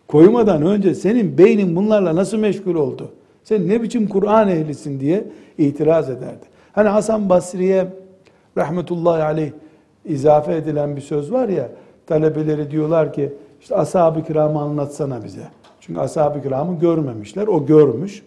[0.07, 3.11] Koymadan önce senin beynin bunlarla nasıl meşgul oldu?
[3.43, 6.45] Sen ne biçim Kur'an ehlisin diye itiraz ederdi.
[6.71, 7.87] Hani Hasan Basri'ye
[8.57, 9.51] rahmetullahi aleyh
[10.05, 11.69] izafe edilen bir söz var ya,
[12.07, 15.47] talebeleri diyorlar ki, işte ashab-ı kiramı anlatsana bize.
[15.81, 18.23] Çünkü ashab-ı kiramı görmemişler, o görmüş.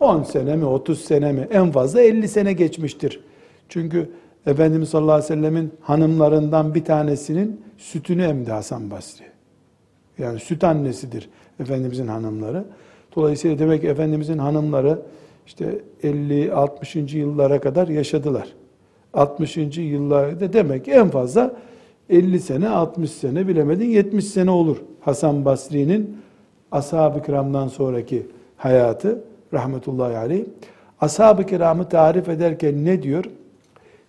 [0.00, 3.20] 10 sene mi, 30 sene mi, en fazla 50 sene geçmiştir.
[3.68, 4.10] Çünkü
[4.46, 9.24] Efendimiz sallallahu aleyhi ve sellemin hanımlarından bir tanesinin sütünü emdi Hasan Basri.
[10.18, 11.28] Yani süt annesidir
[11.60, 12.64] Efendimizin hanımları.
[13.16, 14.98] Dolayısıyla demek ki Efendimizin hanımları
[15.46, 17.16] işte 50-60.
[17.16, 18.48] yıllara kadar yaşadılar.
[19.14, 19.56] 60.
[19.78, 21.56] yıllarda demek ki en fazla
[22.10, 24.76] 50 sene, 60 sene bilemedin 70 sene olur.
[25.00, 26.16] Hasan Basri'nin
[26.72, 30.44] ashab-ı kiramdan sonraki hayatı rahmetullahi aleyh.
[31.00, 33.24] Ashab-ı kiramı tarif ederken ne diyor?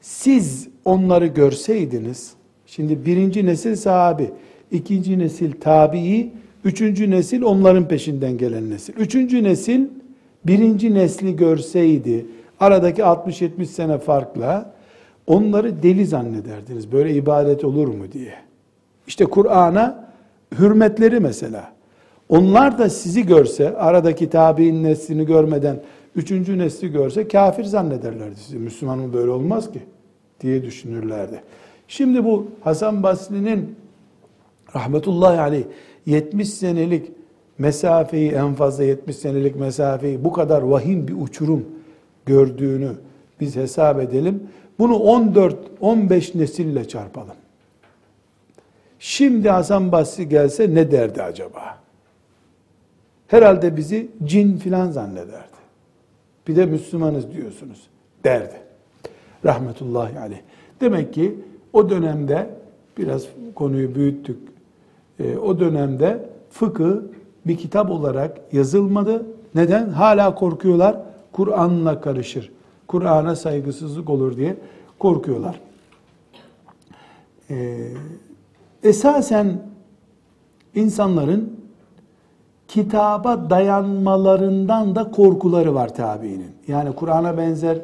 [0.02, 2.34] Siz onları görseydiniz,
[2.66, 4.32] şimdi birinci nesil sahabi,
[4.72, 6.32] ikinci nesil tabii,
[6.66, 8.94] üçüncü nesil onların peşinden gelen nesil.
[8.94, 9.88] Üçüncü nesil
[10.46, 12.26] birinci nesli görseydi,
[12.60, 14.74] aradaki 60-70 sene farkla,
[15.28, 16.92] onları deli zannederdiniz.
[16.92, 18.34] Böyle ibadet olur mu diye.
[19.08, 20.12] İşte Kur'an'a
[20.60, 21.72] hürmetleri mesela.
[22.30, 25.82] Onlar da sizi görse, aradaki tabi'in neslini görmeden
[26.16, 28.58] üçüncü nesli görse kafir zannederlerdi sizi.
[28.58, 29.80] Müslümanın böyle olmaz ki
[30.42, 31.42] diye düşünürlerdi.
[31.88, 33.76] Şimdi bu Hasan Basri'nin
[34.76, 35.64] rahmetullahi aleyh
[36.06, 37.12] 70 senelik
[37.58, 41.66] mesafeyi en fazla 70 senelik mesafeyi bu kadar vahim bir uçurum
[42.26, 42.92] gördüğünü
[43.40, 44.44] biz hesap edelim.
[44.82, 47.36] Bunu 14-15 nesille çarpalım.
[49.00, 51.78] Şimdi Hasan Basri gelse ne derdi acaba?
[53.28, 55.62] Herhalde bizi cin filan zannederdi.
[56.48, 57.88] Bir de Müslümanız diyorsunuz
[58.24, 58.56] derdi.
[59.46, 60.39] Rahmetullahi aleyh.
[60.82, 61.36] Demek ki
[61.74, 62.50] o dönemde
[62.98, 64.39] biraz konuyu büyüttük.
[65.20, 66.96] E, o dönemde fıkıh
[67.46, 69.26] bir kitap olarak yazılmadı.
[69.56, 69.89] Neden?
[69.89, 70.98] Hala korkuyorlar.
[71.32, 72.52] Kur'an'la karışır.
[72.92, 74.58] Kur'an'a saygısızlık olur diye
[75.00, 75.60] korkuyorlar.
[77.50, 77.88] Ee,
[78.84, 79.62] esasen
[80.76, 81.60] insanların
[82.68, 86.52] kitaba dayanmalarından da korkuları var tabiinin.
[86.68, 87.78] Yani Kur'an'a benzer,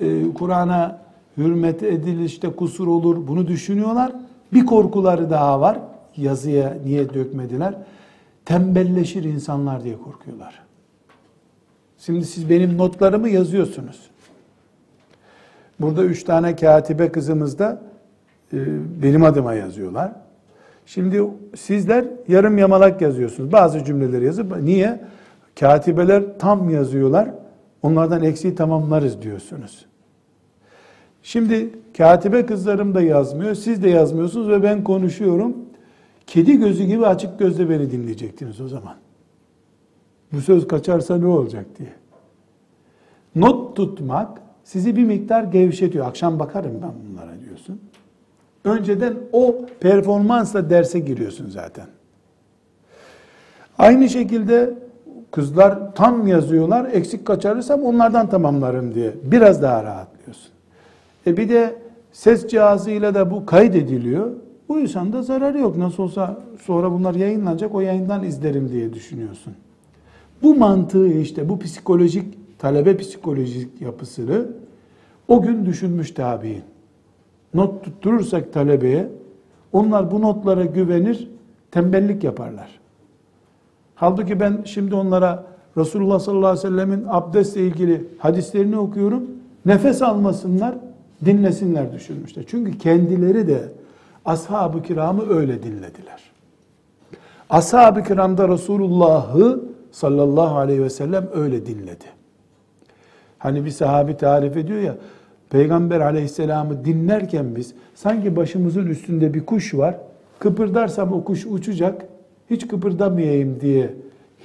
[0.00, 0.98] e, Kur'an'a
[1.36, 4.12] hürmet edilişte kusur olur bunu düşünüyorlar.
[4.52, 5.78] Bir korkuları daha var.
[6.16, 7.74] Yazıya niye dökmediler?
[8.44, 10.62] Tembelleşir insanlar diye korkuyorlar.
[11.98, 14.10] Şimdi siz benim notlarımı yazıyorsunuz.
[15.80, 17.82] Burada üç tane katibe kızımız da
[18.52, 18.56] e,
[19.02, 20.12] benim adıma yazıyorlar.
[20.86, 21.22] Şimdi
[21.56, 23.52] sizler yarım yamalak yazıyorsunuz.
[23.52, 25.00] Bazı cümleleri yazıp niye?
[25.60, 27.30] Katibeler tam yazıyorlar.
[27.82, 29.86] Onlardan eksiği tamamlarız diyorsunuz.
[31.22, 35.56] Şimdi katibe kızlarım da yazmıyor, siz de yazmıyorsunuz ve ben konuşuyorum.
[36.26, 38.94] Kedi gözü gibi açık gözle beni dinleyecektiniz o zaman.
[40.32, 41.92] Bu söz kaçarsa ne olacak diye.
[43.36, 46.06] Not tutmak sizi bir miktar gevşetiyor.
[46.06, 47.80] Akşam bakarım ben bunlara diyorsun.
[48.64, 51.86] Önceden o performansla derse giriyorsun zaten.
[53.78, 54.74] Aynı şekilde
[55.30, 60.50] kızlar tam yazıyorlar, eksik kaçarırsam onlardan tamamlarım diye biraz daha rahatlıyorsun.
[61.26, 61.74] E bir de
[62.12, 64.30] ses cihazıyla da bu kaydediliyor.
[64.68, 65.76] Bu insanda zararı yok.
[65.76, 69.54] Nasıl olsa sonra bunlar yayınlanacak, o yayından izlerim diye düşünüyorsun.
[70.42, 74.46] Bu mantığı işte, bu psikolojik, talebe psikolojik yapısını
[75.28, 76.62] o gün düşünmüş tabi'in.
[77.54, 79.08] Not tutturursak talebeye,
[79.72, 81.30] onlar bu notlara güvenir,
[81.70, 82.80] tembellik yaparlar.
[83.94, 85.44] Halbuki ben şimdi onlara
[85.76, 89.22] Resulullah sallallahu aleyhi ve sellemin abdestle ilgili hadislerini okuyorum.
[89.66, 90.74] Nefes almasınlar,
[91.24, 92.44] dinlesinler düşünmüşler.
[92.48, 93.62] Çünkü kendileri de
[94.24, 96.30] ashab-ı kiramı öyle dinlediler.
[97.50, 102.04] Ashab-ı kiramda Resulullah'ı sallallahu aleyhi ve sellem öyle dinledi.
[103.38, 104.96] Hani bir sahabi tarif ediyor ya,
[105.50, 109.96] Peygamber aleyhisselamı dinlerken biz sanki başımızın üstünde bir kuş var.
[110.38, 112.04] Kıpırdarsam o kuş uçacak.
[112.50, 113.94] Hiç kıpırdamayayım diye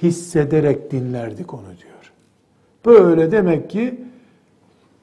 [0.02, 2.12] hissederek dinlerdik onu diyor.
[2.86, 4.00] Böyle demek ki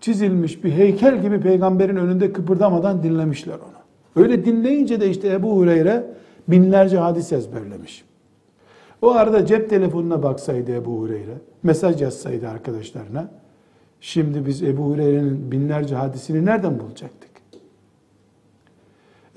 [0.01, 4.23] çizilmiş bir heykel gibi peygamberin önünde kıpırdamadan dinlemişler onu.
[4.23, 6.03] Öyle dinleyince de işte Ebu Hureyre
[6.47, 8.05] binlerce hadis ezberlemiş.
[9.01, 11.33] O arada cep telefonuna baksaydı Ebu Hureyre,
[11.63, 13.31] mesaj yazsaydı arkadaşlarına,
[14.01, 17.31] Şimdi biz Ebu Hureyre'nin binlerce hadisini nereden bulacaktık?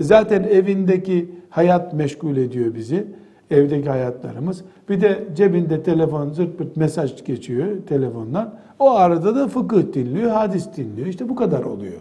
[0.01, 3.07] Zaten evindeki hayat meşgul ediyor bizi.
[3.51, 4.65] Evdeki hayatlarımız.
[4.89, 8.55] Bir de cebinde telefon zırt pırt mesaj geçiyor telefondan.
[8.79, 11.07] O arada da fıkıh dinliyor, hadis dinliyor.
[11.07, 12.01] İşte bu kadar oluyor.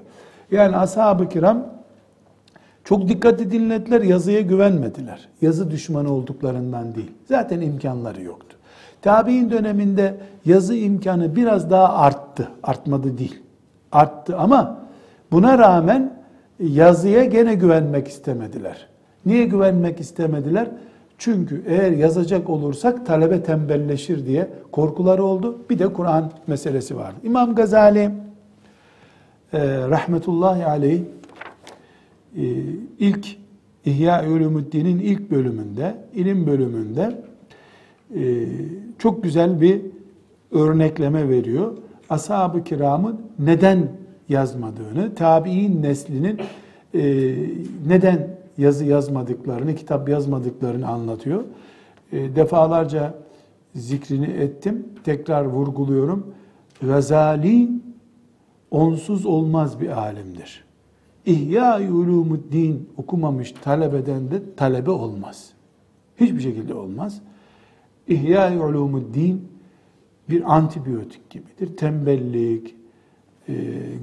[0.51, 1.67] Yani ashab-ı kiram
[2.83, 5.29] çok dikkatli dinlediler, yazıya güvenmediler.
[5.41, 7.11] Yazı düşmanı olduklarından değil.
[7.25, 8.52] Zaten imkanları yoktu.
[9.03, 12.47] Tabi'in döneminde yazı imkanı biraz daha arttı.
[12.63, 13.41] Artmadı değil.
[13.91, 14.79] Arttı ama
[15.31, 16.13] buna rağmen
[16.59, 18.87] yazıya gene güvenmek istemediler.
[19.25, 20.67] Niye güvenmek istemediler?
[21.17, 25.57] Çünkü eğer yazacak olursak talebe tembelleşir diye korkuları oldu.
[25.69, 27.15] Bir de Kur'an meselesi vardı.
[27.23, 27.99] İmam Gazali
[29.53, 32.43] e, rahmetullahi aleyh e,
[32.99, 33.37] ilk
[33.85, 37.23] İhya Ulumuddin'in ilk bölümünde, ilim bölümünde
[38.99, 39.81] çok güzel bir
[40.51, 41.77] örnekleme veriyor.
[42.09, 43.87] Ashab-ı kiramın neden
[44.29, 46.39] yazmadığını, tabi'in neslinin
[46.93, 47.01] e,
[47.87, 51.43] neden yazı yazmadıklarını, kitap yazmadıklarını anlatıyor.
[52.11, 53.13] E, defalarca
[53.75, 54.87] zikrini ettim.
[55.03, 56.33] Tekrar vurguluyorum.
[56.81, 57.69] Gazali
[58.71, 60.63] onsuz olmaz bir alimdir.
[61.25, 65.49] İhya ulumuddin okumamış talebeden de talebe olmaz.
[66.19, 67.21] Hiçbir şekilde olmaz.
[68.07, 69.47] İhya-i Ulumuddin
[70.29, 71.77] bir antibiyotik gibidir.
[71.77, 72.75] Tembellik,
[73.49, 73.53] e,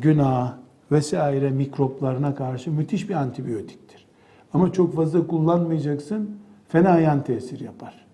[0.03, 0.57] günah
[0.93, 4.07] vesaire mikroplarına karşı müthiş bir antibiyotiktir.
[4.53, 6.31] Ama çok fazla kullanmayacaksın,
[6.69, 8.07] fena yan tesir yapar.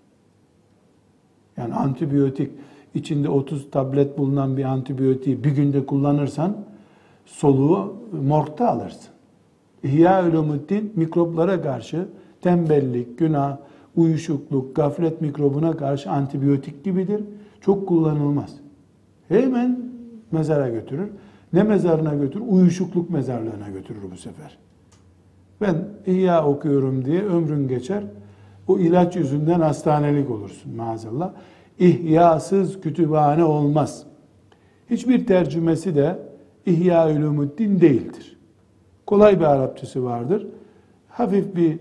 [1.57, 2.51] Yani antibiyotik
[2.95, 6.57] içinde 30 tablet bulunan bir antibiyotiği bir günde kullanırsan
[7.27, 9.11] soluğu morgda alırsın.
[9.83, 12.09] İhya Ulumuddin mikroplara karşı
[12.41, 13.59] tembellik, günah,
[13.97, 17.25] uyuşukluk, gaflet mikrobuna karşı antibiyotik gibidir.
[17.61, 18.55] Çok kullanılmaz.
[19.29, 19.81] Hemen
[20.33, 21.09] mezara götürür.
[21.53, 22.45] Ne mezarına götürür?
[22.49, 24.59] Uyuşukluk mezarlığına götürür bu sefer.
[25.61, 28.05] Ben İhya okuyorum diye ömrün geçer.
[28.69, 31.33] O ilaç yüzünden hastanelik olursun maazallah.
[31.79, 34.07] İhyasız kütüphane olmaz.
[34.91, 36.19] Hiçbir tercümesi de
[36.67, 38.37] İhya Ulumuddin değildir.
[39.07, 40.47] Kolay bir Arapçası vardır.
[41.09, 41.79] Hafif bir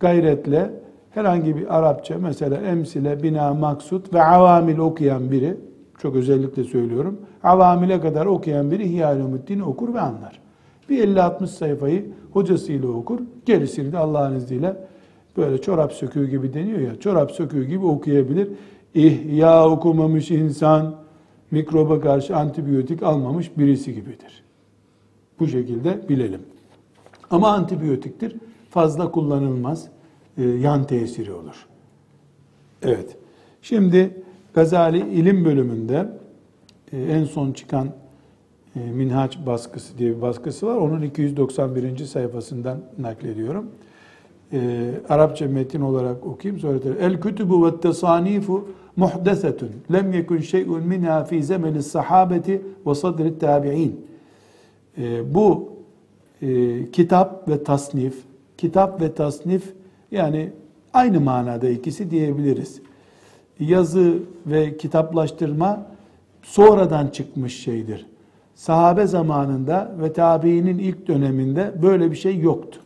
[0.00, 0.70] gayretle
[1.14, 5.56] herhangi bir Arapça mesela emsile, bina, maksut ve avamil okuyan biri
[5.98, 7.20] çok özellikle söylüyorum.
[7.42, 10.40] Avamile kadar okuyan biri İhya Ulumuddin okur ve anlar.
[10.88, 13.20] Bir 50-60 sayfayı hocasıyla okur.
[13.46, 14.76] Gerisini de Allah'ın izniyle
[15.36, 17.00] böyle çorap söküğü gibi deniyor ya.
[17.00, 18.48] Çorap söküğü gibi okuyabilir.
[18.94, 20.94] İhya okumamış insan
[21.50, 24.44] mikroba karşı antibiyotik almamış birisi gibidir.
[25.40, 26.42] Bu şekilde bilelim.
[27.30, 28.36] Ama antibiyotiktir.
[28.70, 29.93] Fazla kullanılmaz.
[30.38, 31.66] E, yan tesiri olur.
[32.82, 33.16] Evet.
[33.62, 34.10] Şimdi
[34.54, 36.08] Gazali ilim bölümünde
[36.92, 37.88] e, en son çıkan
[38.76, 40.76] e, Minhaç baskısı diye bir baskısı var.
[40.76, 41.98] Onun 291.
[42.04, 43.66] sayfasından naklediyorum.
[45.08, 51.42] Arapça metin olarak okuyayım sonra El kütübü ve tesanifu muhdesetun lem yekun şey'un minha fi
[51.42, 54.06] zemeni sahabeti ve sadri tabi'in.
[55.24, 55.72] Bu
[56.92, 58.14] kitap ve tasnif,
[58.58, 59.74] kitap ve tasnif
[60.10, 60.50] yani
[60.92, 62.80] aynı manada ikisi diyebiliriz.
[63.60, 65.86] Yazı ve kitaplaştırma
[66.42, 68.06] sonradan çıkmış şeydir.
[68.54, 72.80] Sahabe zamanında ve tabiinin ilk döneminde böyle bir şey yoktu.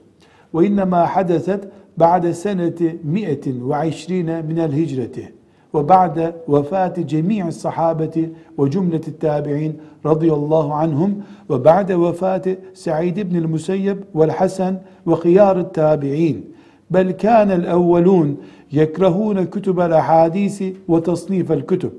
[0.54, 1.64] Ve innema hadeset
[1.96, 5.32] ba'de seneti mi'etin ve işrine minel hicreti
[5.74, 11.14] ve ba'de vefati cemi'i sahabeti ve cümleti tabi'in radıyallahu anhum
[11.50, 16.56] ve ba'de vefati Sa'id ibn el-Musayyeb vel Hasan ve khiyar tabi'in
[16.92, 21.92] kânel evvelûn yekrahûne kütübel ahadisi ve tasnifel kütüb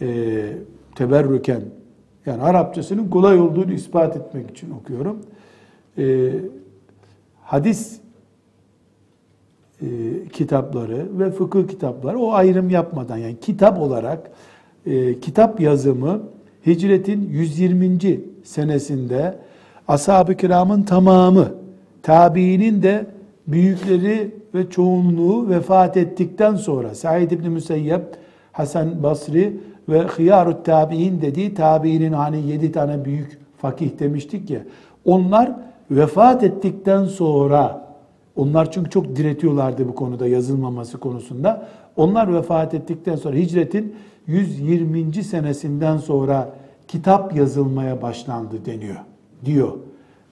[0.00, 0.52] ee,
[0.94, 1.62] teberrüken
[2.26, 5.18] yani Arapçasının kolay olduğunu ispat etmek için okuyorum.
[5.98, 6.32] Ee,
[7.44, 8.00] hadis
[9.82, 9.86] e,
[10.32, 14.30] kitapları ve fıkıh kitapları o ayrım yapmadan yani kitap olarak
[14.86, 16.22] e, kitap yazımı
[16.66, 18.20] hicretin 120.
[18.44, 19.38] senesinde
[19.88, 21.48] ashab-ı kiramın tamamı
[22.02, 23.06] tabiinin de
[23.46, 28.02] büyükleri ve çoğunluğu vefat ettikten sonra Said İbni Müseyyep,
[28.52, 34.60] Hasan Basri ve hıyarut tabi'in dediği tabiinin hani yedi tane büyük fakih demiştik ya
[35.04, 35.52] onlar
[35.90, 37.92] vefat ettikten sonra
[38.36, 41.68] onlar çünkü çok diretiyorlardı bu konuda yazılmaması konusunda.
[41.96, 43.94] Onlar vefat ettikten sonra hicretin
[44.26, 45.24] 120.
[45.24, 46.50] senesinden sonra
[46.88, 48.96] kitap yazılmaya başlandı deniyor.
[49.44, 49.72] Diyor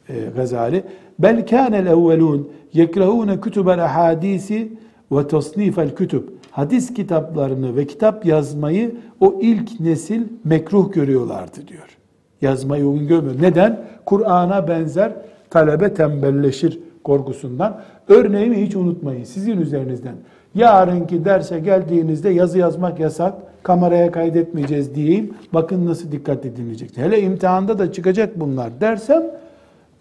[0.09, 0.85] e, Gazali.
[1.23, 4.73] Bel kânel evvelûn yekrahûne kütübel ahadisi
[5.13, 6.23] ve tasnifel kütüb.
[6.51, 11.97] Hadis kitaplarını ve kitap yazmayı o ilk nesil mekruh görüyorlardı diyor.
[12.43, 13.35] Yazmayı uygun görmüyor.
[13.41, 13.81] Neden?
[14.07, 15.13] Kur'an'a benzer
[15.51, 17.81] talebe tembelleşir korkusundan.
[18.09, 20.15] Örneğimi hiç unutmayın sizin üzerinizden.
[20.55, 25.35] Yarınki derse geldiğinizde yazı yazmak yasak, kameraya kaydetmeyeceğiz diyeyim.
[25.53, 27.07] Bakın nasıl dikkatli dinleyeceksiniz.
[27.07, 29.23] Hele imtihanda da çıkacak bunlar dersem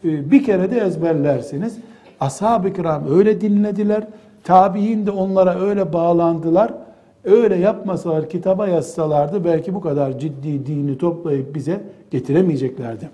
[0.05, 1.79] bir kere de ezberlersiniz.
[2.21, 4.05] Ashab-ı kiram öyle dinlediler.
[4.45, 6.75] Tabi'in de onlara öyle bağlandılar.
[7.25, 13.11] Öyle yapmasalar, kitaba yazsalardı belki bu kadar ciddi dini toplayıp bize getiremeyeceklerdi.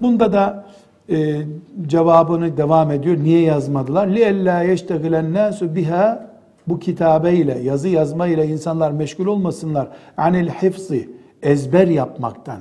[0.00, 0.64] Bunda da
[1.10, 1.42] e,
[1.86, 3.16] cevabını devam ediyor.
[3.16, 4.06] Niye yazmadılar?
[4.06, 6.30] لِيَلَّا يَشْتَغِلَ النَّاسُ biha
[6.66, 9.88] Bu kitabeyle, yazı yazmayla insanlar meşgul olmasınlar.
[10.16, 11.10] Anil hifzi,
[11.42, 12.60] ezber yapmaktan.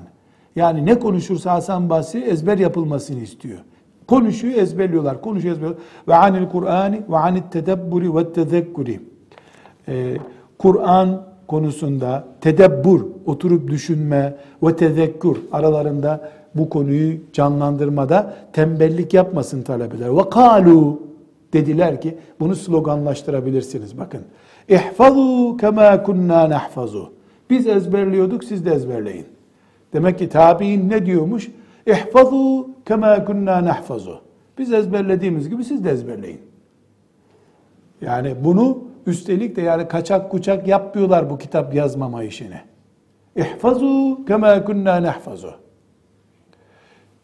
[0.59, 3.59] yani ne konuşursa Hasan Basri ezber yapılmasını istiyor.
[4.07, 5.21] Konuşuyor, ezberliyorlar.
[5.21, 5.85] Konuşuyor, ezberliyorlar.
[6.09, 9.01] Ve anil Kur'ani ve anil tedebburi ve tezekkuri.
[9.88, 10.16] Ee,
[10.59, 20.16] Kur'an konusunda tedebbur, oturup düşünme ve tezekkur aralarında bu konuyu canlandırmada tembellik yapmasın talebeler.
[20.16, 21.03] Ve kalu
[21.53, 24.21] dediler ki bunu sloganlaştırabilirsiniz bakın.
[24.68, 27.12] İhfazu kema kunna nahfazu.
[27.51, 29.38] Biz ezberliyorduk siz de ezberleyin.
[29.93, 31.51] Demek ki tabi'in ne diyormuş?
[31.86, 34.20] İhfazu kema kunna nahfazu.
[34.59, 36.41] Biz ezberlediğimiz gibi siz de ezberleyin.
[38.01, 42.61] Yani bunu üstelik de yani kaçak kuçak yapmıyorlar bu kitap yazmama işini.
[43.36, 45.51] İhfazu kema kunna nahfazu.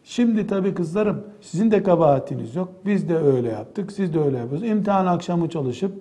[0.03, 2.69] Şimdi tabii kızlarım sizin de kabahatiniz yok.
[2.85, 4.71] Biz de öyle yaptık, siz de öyle yapıyorsunuz.
[4.71, 5.91] İmtihan akşamı çalışıp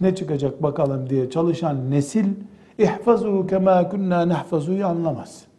[0.00, 2.26] ne çıkacak bakalım diye çalışan nesil
[2.78, 5.49] ihfazu kema kunna nahfazu'yu anlamaz.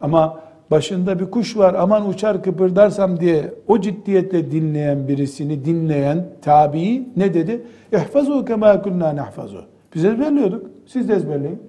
[0.00, 0.40] Ama
[0.70, 7.34] başında bir kuş var aman uçar kıpırdarsam diye o ciddiyetle dinleyen birisini dinleyen tabii ne
[7.34, 7.62] dedi?
[7.92, 9.64] İhfazu kema kunna nehfazu.
[9.94, 10.66] Biz ezberliyorduk.
[10.86, 11.62] Siz de ezberleyin.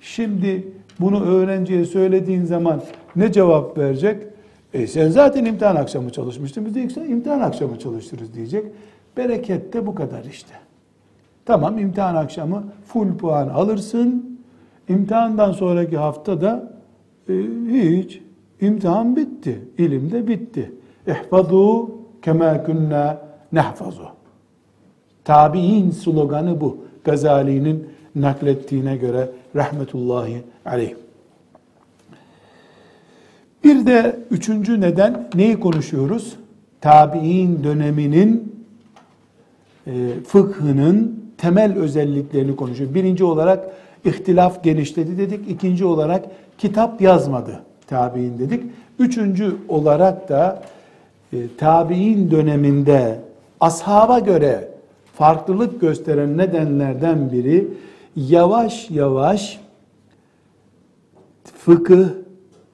[0.00, 2.82] Şimdi bunu öğrenciye söylediğin zaman
[3.16, 4.26] ne cevap verecek?
[4.74, 6.66] E sen zaten imtihan akşamı çalışmıştın.
[6.66, 8.64] Biz de imtihan akşamı çalışırız diyecek.
[9.16, 10.54] Bereket de bu kadar işte.
[11.46, 14.38] Tamam imtihan akşamı full puan alırsın.
[14.88, 16.77] İmtihandan sonraki hafta da
[17.28, 17.32] e,
[17.70, 18.20] hiç
[18.60, 19.60] imtihan bitti.
[19.78, 20.72] İlim de bitti.
[21.06, 21.90] İhfazu
[22.22, 23.20] kema kunna
[23.52, 24.08] nehfazu.
[25.24, 26.78] Tabi'in sloganı bu.
[27.04, 30.94] Gazali'nin naklettiğine göre rahmetullahi aleyh.
[33.64, 36.36] Bir de üçüncü neden neyi konuşuyoruz?
[36.80, 38.64] Tabi'in döneminin
[39.86, 39.92] e,
[40.26, 42.94] fıkhının temel özelliklerini konuşuyor.
[42.94, 43.70] Birinci olarak
[44.08, 45.50] ihtilaf genişledi dedik.
[45.50, 46.24] İkinci olarak
[46.58, 48.64] kitap yazmadı tabi'in dedik.
[48.98, 50.62] Üçüncü olarak da
[51.32, 53.20] e, tabi'in döneminde
[53.60, 54.68] ashaba göre
[55.14, 57.68] farklılık gösteren nedenlerden biri
[58.16, 59.60] yavaş yavaş
[61.58, 62.08] fıkıh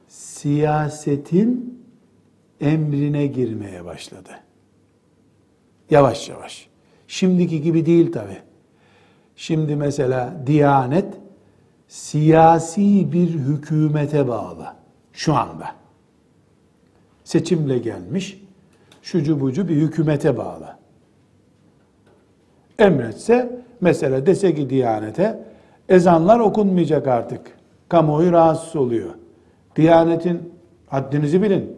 [0.08, 1.80] siyasetin
[2.60, 4.30] emrine girmeye başladı.
[5.90, 6.68] Yavaş yavaş.
[7.08, 8.36] Şimdiki gibi değil tabi.
[9.36, 11.14] Şimdi mesela Diyanet
[11.94, 14.66] siyasi bir hükümete bağlı
[15.12, 15.66] şu anda.
[17.24, 18.44] Seçimle gelmiş,
[19.02, 20.76] şucu bucu bir hükümete bağlı.
[22.78, 25.44] Emretse, mesela dese ki Diyanete,
[25.88, 27.40] ezanlar okunmayacak artık.
[27.88, 29.10] Kamuoyu rahatsız oluyor.
[29.76, 30.52] Diyanetin
[30.86, 31.76] haddinizi bilin.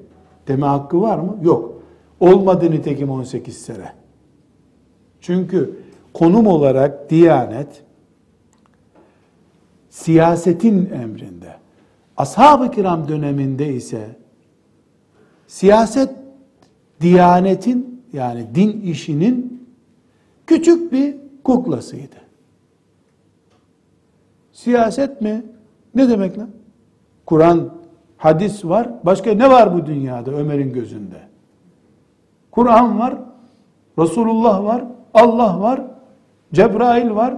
[0.48, 1.38] Deme hakkı var mı?
[1.42, 1.82] Yok.
[2.20, 3.92] Olmadı nitekim 18 sene.
[5.20, 5.78] Çünkü
[6.14, 7.85] konum olarak Diyanet
[9.96, 11.56] siyasetin emrinde.
[12.16, 14.08] Ashab-ı kiram döneminde ise
[15.46, 16.10] siyaset
[17.00, 19.66] Diyanetin yani din işinin
[20.46, 22.16] küçük bir kuklasıydı.
[24.52, 25.42] Siyaset mi?
[25.94, 26.48] Ne demek lan?
[27.26, 27.70] Kur'an,
[28.16, 28.88] hadis var.
[29.04, 31.20] Başka ne var bu dünyada Ömer'in gözünde?
[32.50, 33.14] Kur'an var,
[33.98, 34.84] Resulullah var,
[35.14, 35.80] Allah var,
[36.52, 37.36] Cebrail var.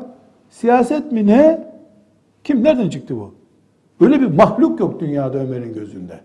[0.51, 1.68] Siyaset mi ne?
[2.49, 3.35] Kim nereden çıktı bu?
[4.01, 6.21] Öyle bir mahluk yok dünyada Ömer'in gözünde.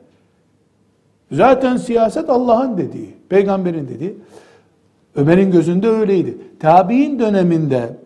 [1.31, 4.15] Zaten siyaset Allah'ın dediği, peygamberin dediği.
[5.15, 6.37] Ömer'in gözünde öyleydi.
[6.59, 7.97] Tabi'in döneminde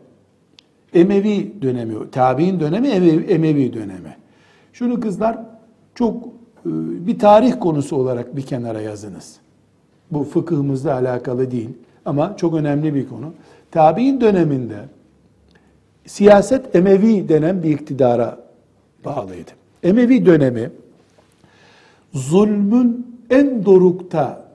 [0.93, 4.17] Emevi dönemi, tabi'in dönemi Emevi, Emevi dönemi.
[4.73, 5.37] Şunu kızlar
[5.95, 6.29] çok e,
[7.07, 9.35] bir tarih konusu olarak bir kenara yazınız.
[10.11, 11.69] Bu fıkıhımızla alakalı değil
[12.05, 13.33] ama çok önemli bir konu.
[13.71, 14.75] Tabi'in döneminde
[16.07, 18.39] siyaset Emevi denen bir iktidara
[19.05, 19.51] bağlıydı.
[19.83, 20.71] Emevi dönemi
[22.13, 24.45] zulmün en dorukta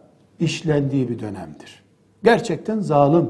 [0.41, 1.83] işlendiği bir dönemdir.
[2.25, 3.29] Gerçekten zalim.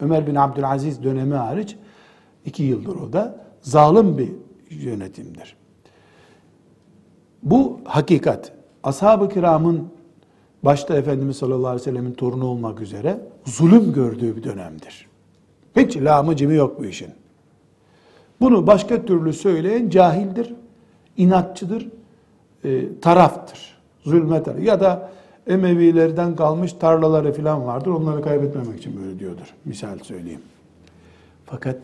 [0.00, 1.76] Ömer bin Abdülaziz dönemi hariç
[2.44, 4.30] iki yıldır o da zalim bir
[4.70, 5.56] yönetimdir.
[7.42, 8.52] Bu hakikat.
[8.82, 9.88] Ashab-ı kiramın
[10.62, 15.06] başta Efendimiz sallallahu aleyhi ve sellemin torunu olmak üzere zulüm gördüğü bir dönemdir.
[15.76, 17.10] Hiç lamı cimi yok bu işin.
[18.40, 20.54] Bunu başka türlü söyleyen cahildir,
[21.16, 21.88] inatçıdır,
[22.64, 23.78] e, taraftır.
[24.04, 24.60] Zulme taraf.
[24.60, 25.10] Ya da
[25.46, 27.90] Emevilerden kalmış tarlaları falan vardır.
[27.90, 29.54] Onları kaybetmemek için böyle diyordur.
[29.64, 30.40] Misal söyleyeyim.
[31.46, 31.76] Fakat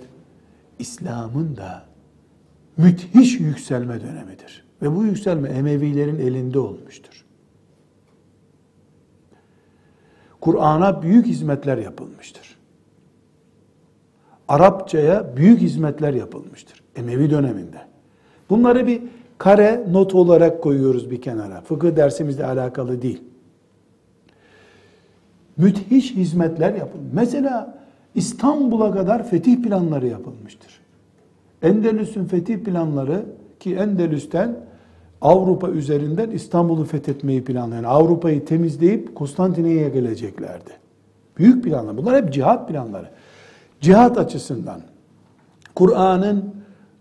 [0.79, 1.83] İslam'ın da
[2.77, 4.65] müthiş yükselme dönemidir.
[4.83, 7.25] Ve bu yükselme Emevilerin elinde olmuştur.
[10.41, 12.60] Kur'an'a büyük hizmetler yapılmıştır.
[14.51, 16.83] Arapçaya büyük hizmetler yapılmıştır.
[16.97, 17.77] Emevi döneminde.
[18.51, 19.03] Bunları bir
[19.39, 21.61] kare not olarak koyuyoruz bir kenara.
[21.61, 23.23] Fıkıh dersimizle alakalı değil.
[25.57, 27.09] Müthiş hizmetler yapılmış.
[27.13, 27.79] Mesela
[28.15, 30.81] İstanbul'a kadar fetih planları yapılmıştır.
[31.63, 33.25] Endülüs'ün fetih planları
[33.61, 34.57] ki Endülüs'ten
[35.21, 40.71] Avrupa üzerinden İstanbul'u fethetmeyi planlayan, Avrupa'yı temizleyip Konstantiniyye'ye geleceklerdi.
[41.39, 41.97] Büyük planlar.
[41.97, 43.11] Bunlar hep cihat planları.
[43.81, 44.81] Cihat açısından,
[45.75, 46.55] Kur'an'ın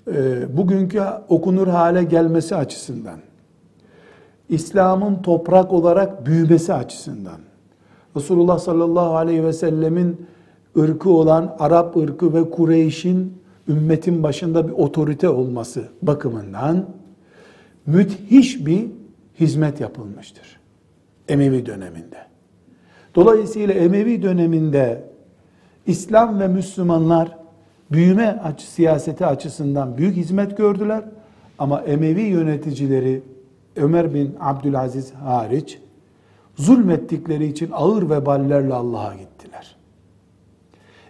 [0.08, 3.20] e, bugünkü okunur hale gelmesi açısından,
[4.50, 7.40] İslam'ın toprak olarak büyümesi açısından,
[8.16, 10.28] Resulullah sallallahu aleyhi ve sellemin
[10.78, 16.86] ırkı olan Arap ırkı ve Kureyş'in ümmetin başında bir otorite olması bakımından
[17.86, 18.88] müthiş bir
[19.40, 20.60] hizmet yapılmıştır.
[21.28, 22.18] Emevi döneminde.
[23.16, 25.09] Dolayısıyla Emevi döneminde
[25.90, 27.38] İslam ve Müslümanlar
[27.92, 31.04] büyüme açı, siyaseti açısından büyük hizmet gördüler.
[31.60, 33.22] Ama Emevi yöneticileri
[33.76, 35.80] Ömer bin Abdülaziz hariç
[36.56, 39.76] zulmettikleri için ağır veballerle Allah'a gittiler.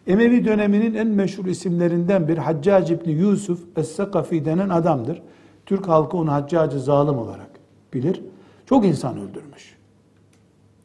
[0.08, 5.22] Emevi döneminin en meşhur isimlerinden bir Haccac İbni Yusuf Es-Sakafi denen adamdır.
[5.66, 7.50] Türk halkı onu Haccacı zalim olarak
[7.94, 8.24] bilir.
[8.66, 9.78] Çok insan öldürmüş.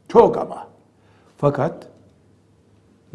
[0.07, 0.67] Çok ama.
[1.37, 1.94] Fakat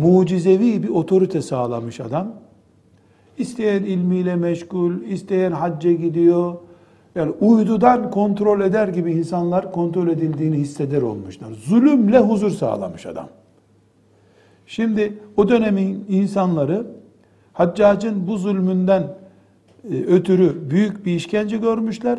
[0.00, 2.32] mucizevi bir otorite sağlamış adam.
[3.38, 6.54] İsteyen ilmiyle meşgul, isteyen hacca gidiyor.
[7.14, 11.48] Yani uydudan kontrol eder gibi insanlar kontrol edildiğini hisseder olmuşlar.
[11.52, 13.28] Zulümle huzur sağlamış adam.
[14.66, 16.86] Şimdi o dönemin insanları
[17.52, 19.02] Haccac'ın bu zulmünden
[19.90, 22.18] e, ötürü büyük bir işkence görmüşler.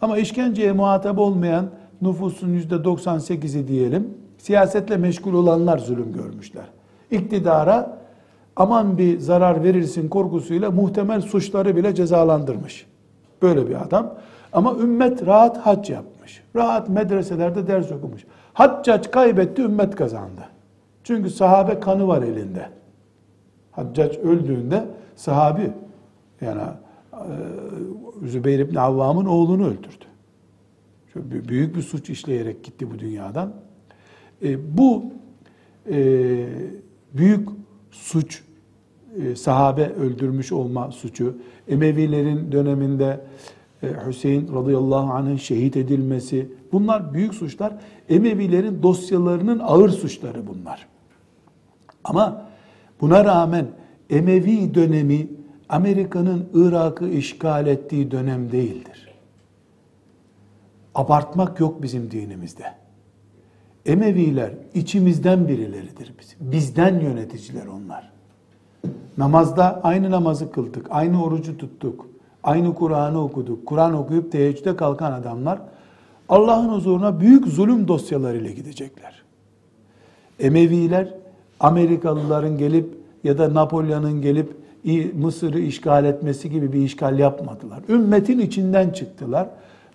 [0.00, 1.70] Ama işkenceye muhatap olmayan
[2.02, 4.08] nüfusun yüzde 98'i diyelim,
[4.38, 6.79] siyasetle meşgul olanlar zulüm görmüşler.
[7.10, 8.00] İktidara
[8.56, 12.86] aman bir zarar verirsin korkusuyla muhtemel suçları bile cezalandırmış.
[13.42, 14.14] Böyle bir adam.
[14.52, 16.42] Ama ümmet rahat hac yapmış.
[16.56, 18.26] Rahat medreselerde ders okumuş.
[18.52, 20.48] Haccac kaybetti, ümmet kazandı.
[21.04, 22.68] Çünkü sahabe kanı var elinde.
[23.70, 24.84] Haccac öldüğünde
[25.16, 25.70] sahabi
[26.40, 26.62] yani
[27.12, 30.04] e, Zübeyir ibn Avvam'ın oğlunu öldürdü.
[31.14, 33.52] Çok büyük bir suç işleyerek gitti bu dünyadan.
[34.42, 35.04] E, bu
[35.90, 35.98] e,
[37.14, 37.48] büyük
[37.90, 38.42] suç,
[39.16, 41.36] e, sahabe öldürmüş olma suçu,
[41.68, 43.20] Emevilerin döneminde
[43.82, 47.72] e, Hüseyin radıyallahu anh'ın şehit edilmesi, bunlar büyük suçlar.
[48.08, 50.86] Emevilerin dosyalarının ağır suçları bunlar.
[52.04, 52.46] Ama
[53.00, 53.66] buna rağmen
[54.10, 55.28] Emevi dönemi
[55.68, 59.08] Amerika'nın Irak'ı işgal ettiği dönem değildir.
[60.94, 62.79] Abartmak yok bizim dinimizde.
[63.86, 66.52] Emeviler içimizden birileridir bizim.
[66.52, 68.10] Bizden yöneticiler onlar.
[69.18, 72.06] Namazda aynı namazı kıldık, aynı orucu tuttuk,
[72.42, 73.66] aynı Kur'an'ı okuduk.
[73.66, 75.58] Kur'an okuyup teheccüde kalkan adamlar
[76.28, 79.22] Allah'ın huzuruna büyük zulüm dosyalarıyla gidecekler.
[80.40, 81.14] Emeviler
[81.60, 84.56] Amerikalıların gelip ya da Napolyon'un gelip
[85.14, 87.80] Mısır'ı işgal etmesi gibi bir işgal yapmadılar.
[87.88, 89.48] Ümmetin içinden çıktılar.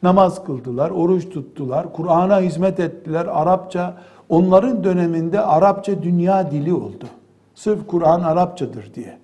[0.04, 3.26] Namaz kıldılar, oruç tuttular, Kur'an'a hizmet ettiler.
[3.26, 3.94] Arapça
[4.30, 7.06] onların döneminde Arapça dünya dili oldu.
[7.56, 9.18] Sırf Kur'an Arapçadır diye.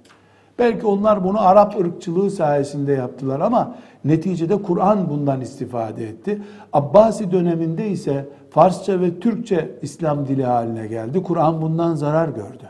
[0.60, 6.42] Belki onlar bunu Arap ırkçılığı sayesinde yaptılar ama neticede Kur'an bundan istifade etti.
[6.74, 11.24] Abbasi döneminde ise Farsça ve Türkçe İslam dili haline geldi.
[11.24, 12.70] Kur'an bundan zarar gördü.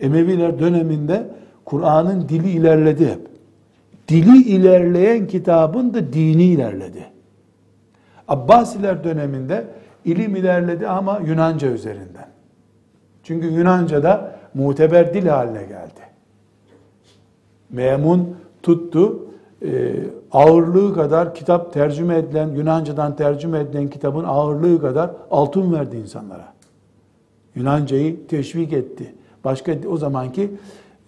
[0.00, 1.30] Emeviler döneminde
[1.64, 3.33] Kur'an'ın dili ilerledi hep.
[4.08, 7.06] Dili ilerleyen kitabın da dini ilerledi.
[8.28, 9.64] Abbasiler döneminde
[10.04, 12.28] ilim ilerledi ama Yunanca üzerinden.
[13.22, 16.00] Çünkü Yunanca da muteber dil haline geldi.
[17.70, 19.26] Memun tuttu,
[19.62, 19.94] e,
[20.32, 26.54] ağırlığı kadar kitap tercüme edilen, Yunanca'dan tercüme edilen kitabın ağırlığı kadar altın verdi insanlara.
[27.54, 29.14] Yunancayı teşvik etti.
[29.44, 30.50] Başka o zamanki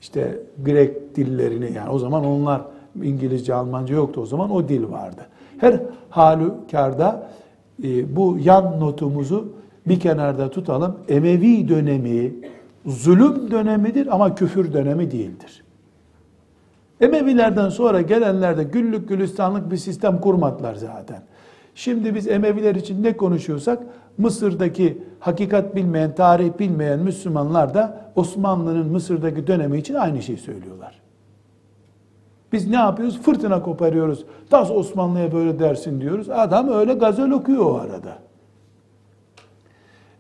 [0.01, 2.63] işte Grek dillerini yani o zaman onlar
[3.05, 5.27] İngilizce, Almanca yoktu o zaman o dil vardı.
[5.59, 5.81] Her
[6.11, 7.29] halükarda
[7.85, 9.53] e, bu yan notumuzu
[9.87, 10.97] bir kenarda tutalım.
[11.09, 12.35] Emevi dönemi
[12.87, 15.65] zulüm dönemidir ama küfür dönemi değildir.
[17.01, 21.23] Emevilerden sonra gelenler de güllük gülistanlık bir sistem kurmadılar zaten.
[21.75, 23.83] Şimdi biz Emeviler için ne konuşuyorsak
[24.19, 31.06] Mısır'daki hakikat bilmeyen, tarih bilmeyen Müslümanlar da Osmanlı'nın Mısır'daki dönemi için aynı şeyi söylüyorlar.
[32.53, 33.23] Biz ne yapıyoruz?
[33.23, 34.25] Fırtına koparıyoruz.
[34.51, 36.31] Tas Osmanlı'ya böyle dersin diyoruz.
[36.31, 38.19] Adam öyle gazel okuyor o arada.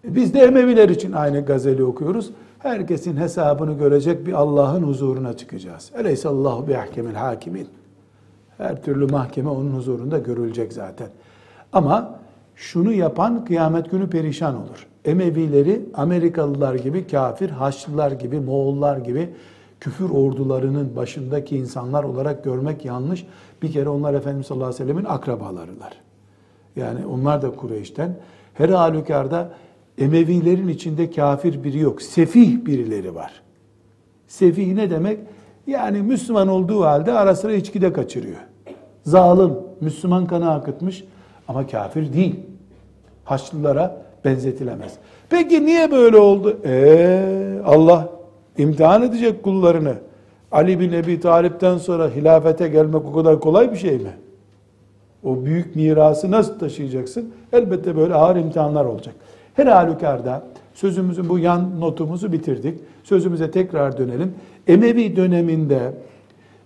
[0.04, 2.30] E biz de Emeviler için aynı gazeli okuyoruz.
[2.58, 5.92] Herkesin hesabını görecek bir Allah'ın huzuruna çıkacağız.
[5.98, 7.68] Eleysallahu bi ahkemil hakimin.
[8.58, 11.08] Her türlü mahkeme onun huzurunda görülecek zaten.
[11.72, 12.18] Ama
[12.56, 14.86] şunu yapan kıyamet günü perişan olur.
[15.04, 19.30] Emevileri Amerikalılar gibi kafir, Haçlılar gibi, Moğollar gibi
[19.80, 23.26] küfür ordularının başındaki insanlar olarak görmek yanlış.
[23.62, 25.92] Bir kere onlar Efendimiz sallallahu aleyhi ve sellemin akrabalarılar.
[26.76, 28.16] Yani onlar da Kureyş'ten.
[28.54, 29.50] Her halükarda
[29.98, 32.02] Emevilerin içinde kafir biri yok.
[32.02, 33.32] Sefih birileri var.
[34.28, 35.18] Sefih ne demek?
[35.66, 38.40] Yani Müslüman olduğu halde ara sıra içkide kaçırıyor.
[39.02, 41.04] Zalim, Müslüman kanı akıtmış
[41.48, 42.40] ama kafir değil.
[43.24, 44.92] Haçlılara benzetilemez.
[45.30, 46.58] Peki niye böyle oldu?
[46.64, 48.15] Ee, Allah
[48.58, 49.94] imtihan edecek kullarını.
[50.52, 54.10] Ali bin Ebi Talip'ten sonra hilafete gelmek o kadar kolay bir şey mi?
[55.24, 57.32] O büyük mirası nasıl taşıyacaksın?
[57.52, 59.14] Elbette böyle ağır imtihanlar olacak.
[59.54, 60.42] Her halükarda
[60.74, 62.80] sözümüzün bu yan notumuzu bitirdik.
[63.04, 64.34] Sözümüze tekrar dönelim.
[64.66, 65.92] Emevi döneminde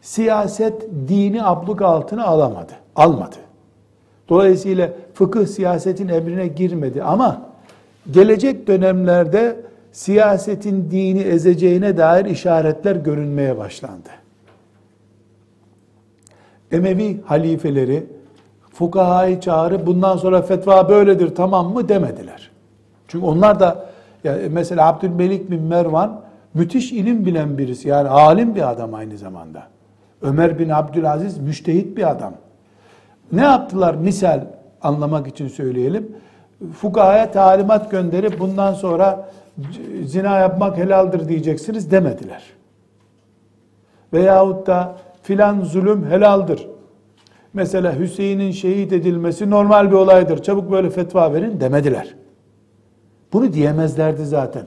[0.00, 2.72] siyaset dini abluk altına alamadı.
[2.96, 3.36] Almadı.
[4.28, 7.42] Dolayısıyla fıkıh siyasetin emrine girmedi ama
[8.10, 9.56] gelecek dönemlerde
[9.92, 14.08] siyasetin dini ezeceğine dair işaretler görünmeye başlandı.
[16.72, 18.06] Emevi halifeleri
[18.72, 22.50] fukahayı çağırıp bundan sonra fetva böyledir tamam mı demediler.
[23.08, 23.86] Çünkü onlar da
[24.24, 26.20] ya mesela Abdülmelik bin Mervan
[26.54, 27.88] müthiş ilim bilen birisi.
[27.88, 29.62] Yani alim bir adam aynı zamanda.
[30.22, 32.34] Ömer bin Abdülaziz müştehit bir adam.
[33.32, 34.40] Ne yaptılar misal
[34.82, 36.16] anlamak için söyleyelim.
[36.74, 39.28] Fukahaya talimat gönderip bundan sonra
[40.04, 42.42] zina yapmak helaldir diyeceksiniz demediler.
[44.12, 46.68] Veyahut da filan zulüm helaldir.
[47.52, 50.42] Mesela Hüseyin'in şehit edilmesi normal bir olaydır.
[50.42, 52.14] Çabuk böyle fetva verin demediler.
[53.32, 54.64] Bunu diyemezlerdi zaten.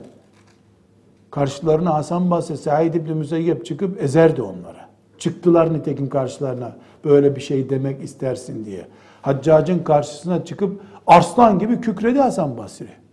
[1.30, 4.88] Karşılarına Hasan Basri, Said İbni Müseyyep çıkıp ezerdi onlara.
[5.18, 8.86] Çıktılar nitekim karşılarına böyle bir şey demek istersin diye.
[9.22, 13.03] Haccacın karşısına çıkıp arslan gibi kükredi Hasan Basri.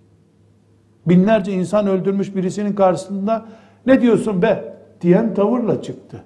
[1.06, 3.46] Binlerce insan öldürmüş birisinin karşısında
[3.86, 6.24] ne diyorsun be diyen tavırla çıktı.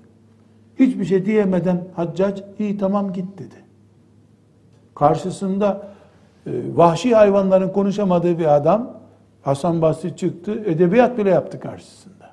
[0.79, 3.55] Hiçbir şey diyemeden Haccac iyi tamam git dedi.
[4.95, 5.87] Karşısında
[6.47, 8.93] e, vahşi hayvanların konuşamadığı bir adam
[9.41, 12.31] Hasan Basri çıktı edebiyat bile yaptı karşısında.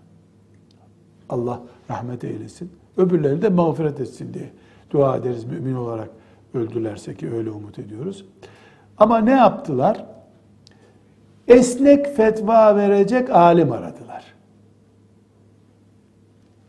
[1.28, 2.72] Allah rahmet eylesin.
[2.96, 4.50] Öbürleri de mağfiret etsin diye
[4.90, 6.08] dua ederiz mümin olarak
[6.54, 8.24] öldülerse ki öyle umut ediyoruz.
[8.98, 10.04] Ama ne yaptılar?
[11.48, 14.24] Esnek fetva verecek alim aradılar.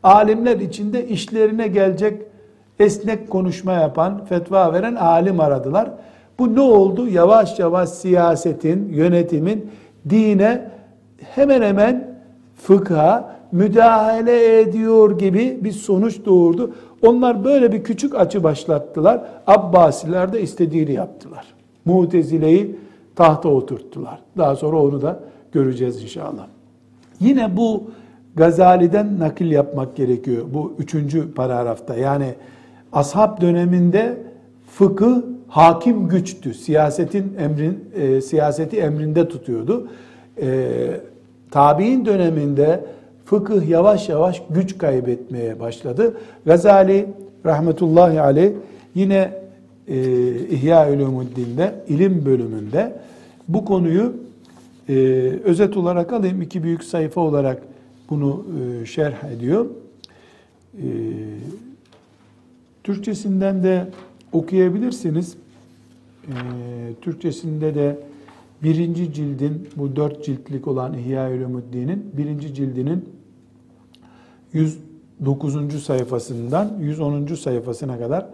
[0.03, 2.21] Alimler içinde işlerine gelecek
[2.79, 5.89] esnek konuşma yapan, fetva veren alim aradılar.
[6.39, 7.07] Bu ne oldu?
[7.07, 9.71] Yavaş yavaş siyasetin, yönetimin
[10.09, 10.71] dine
[11.35, 12.17] hemen hemen
[12.55, 16.73] fıkha müdahale ediyor gibi bir sonuç doğurdu.
[17.01, 19.21] Onlar böyle bir küçük açı başlattılar.
[19.47, 21.45] Abbasiler de istediğini yaptılar.
[21.85, 22.75] Mutezile'yi
[23.15, 24.19] tahta oturttular.
[24.37, 25.19] Daha sonra onu da
[25.51, 26.47] göreceğiz inşallah.
[27.19, 27.83] Yine bu
[28.35, 31.95] Gazali'den nakil yapmak gerekiyor bu üçüncü paragrafta.
[31.95, 32.35] Yani
[32.93, 34.17] ashab döneminde
[34.67, 36.53] fıkıh hakim güçtü.
[36.53, 39.87] Siyasetin emrin e, siyaseti emrinde tutuyordu.
[40.41, 40.69] E,
[41.51, 42.85] tabi'in döneminde
[43.25, 46.17] fıkıh yavaş yavaş güç kaybetmeye başladı.
[46.45, 47.05] Gazali
[47.45, 48.51] rahmetullahi aleyh
[48.95, 49.42] yine
[49.87, 49.97] e,
[50.49, 52.99] İhya Ulumuddin'de ilim bölümünde
[53.47, 54.13] bu konuyu
[54.89, 54.93] e,
[55.43, 56.41] özet olarak alayım.
[56.41, 57.63] iki büyük sayfa olarak
[58.09, 58.45] bunu
[58.81, 59.65] e, şerh ediyor.
[60.77, 60.85] E,
[62.83, 63.87] Türkçesinden de
[64.31, 65.35] okuyabilirsiniz.
[66.27, 66.33] E,
[67.01, 67.99] Türkçesinde de
[68.63, 73.09] birinci cildin, bu dört ciltlik olan İhya Ulumuddin'in birinci cildinin
[74.53, 75.83] 109.
[75.83, 77.35] sayfasından 110.
[77.35, 78.27] sayfasına kadar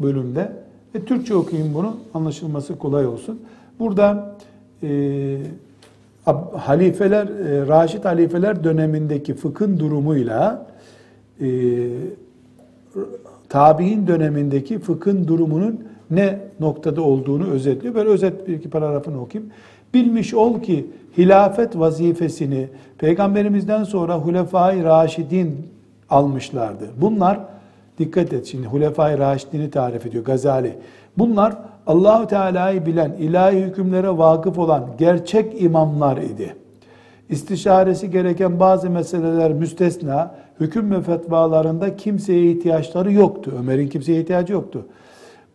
[0.00, 0.52] bölümde
[0.98, 3.40] ve Türkçe okuyayım bunu anlaşılması kolay olsun.
[3.78, 4.36] Burada
[4.82, 5.38] e,
[6.56, 10.66] halifeler, e, Raşid halifeler dönemindeki fıkhın durumuyla
[11.40, 11.46] e,
[13.48, 17.94] tabi'in dönemindeki fıkhın durumunun ne noktada olduğunu özetliyor.
[17.94, 19.52] Böyle özet bir iki paragrafını okuyayım.
[19.94, 20.86] Bilmiş ol ki
[21.18, 22.68] hilafet vazifesini
[22.98, 25.56] peygamberimizden sonra Hulefai Raşidin
[26.10, 26.84] almışlardı.
[27.00, 27.40] Bunlar
[27.98, 30.78] dikkat et şimdi Hulefai Raşidin'i tarif ediyor Gazali.
[31.18, 31.54] Bunlar
[31.86, 36.54] Allahu Teala'yı bilen, ilahi hükümlere vakıf olan gerçek imamlar idi.
[37.28, 43.52] İstişaresi gereken bazı meseleler müstesna, hüküm ve fetvalarında kimseye ihtiyaçları yoktu.
[43.58, 44.86] Ömer'in kimseye ihtiyacı yoktu.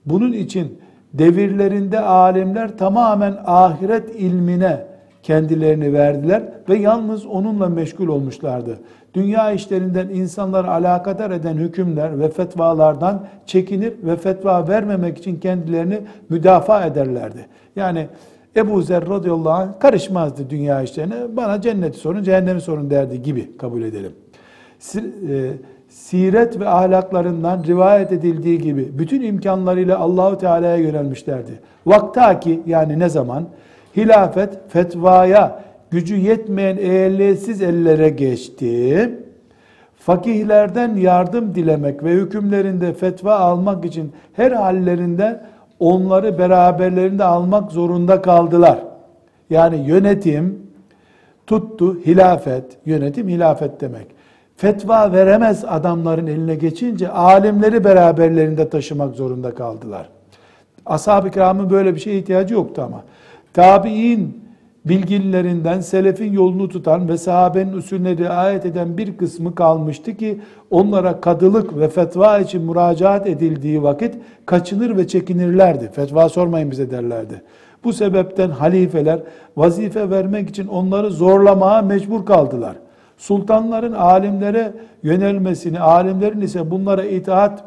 [0.06, 0.80] Bunun için
[1.14, 4.86] devirlerinde alimler tamamen ahiret ilmine
[5.24, 8.80] kendilerini verdiler ve yalnız onunla meşgul olmuşlardı.
[9.14, 16.00] Dünya işlerinden insanları alakadar eden hükümler ve fetvalardan çekinir ve fetva vermemek için kendilerini
[16.30, 17.46] müdafaa ederlerdi.
[17.76, 18.08] Yani
[18.56, 21.16] Ebu Zer radıyallahu anh karışmazdı dünya işlerine.
[21.38, 24.12] Bana cenneti sorun, cehennemi sorun derdi gibi kabul edelim.
[24.96, 25.52] E,
[25.90, 31.60] siret ve ahlaklarından rivayet edildiği gibi bütün imkanlarıyla Allahu Teala'ya yönelmişlerdi.
[31.86, 33.48] Vaktaki yani ne zaman
[33.98, 39.10] hilafet fetvaya gücü yetmeyen ehliyetsiz ellere geçti.
[39.96, 45.42] Fakihlerden yardım dilemek ve hükümlerinde fetva almak için her hallerinde
[45.80, 48.80] onları beraberlerinde almak zorunda kaldılar.
[49.50, 50.60] Yani yönetim
[51.48, 54.08] tuttu hilafet, yönetim hilafet demek.
[54.58, 60.10] Fetva veremez adamların eline geçince alimleri beraberlerinde taşımak zorunda kaldılar.
[60.86, 63.04] Ashab-ı kiramın böyle bir şeye ihtiyacı yoktu ama.
[63.54, 64.43] Tabi'in
[64.86, 70.40] bilginlerinden selefin yolunu tutan ve sahabenin usulüne riayet eden bir kısmı kalmıştı ki
[70.72, 74.16] onlara kadılık ve fetva için müracaat edildiği vakit
[74.46, 75.92] kaçınır ve çekinirlerdi.
[75.92, 77.42] Fetva sormayın bize derlerdi.
[77.84, 79.20] Bu sebepten halifeler
[79.58, 82.76] vazife vermek için onları zorlamaya mecbur kaldılar.
[83.18, 84.74] Sultanların alimlere
[85.04, 87.64] yönelmesini, alimlerin ise bunlara itaat,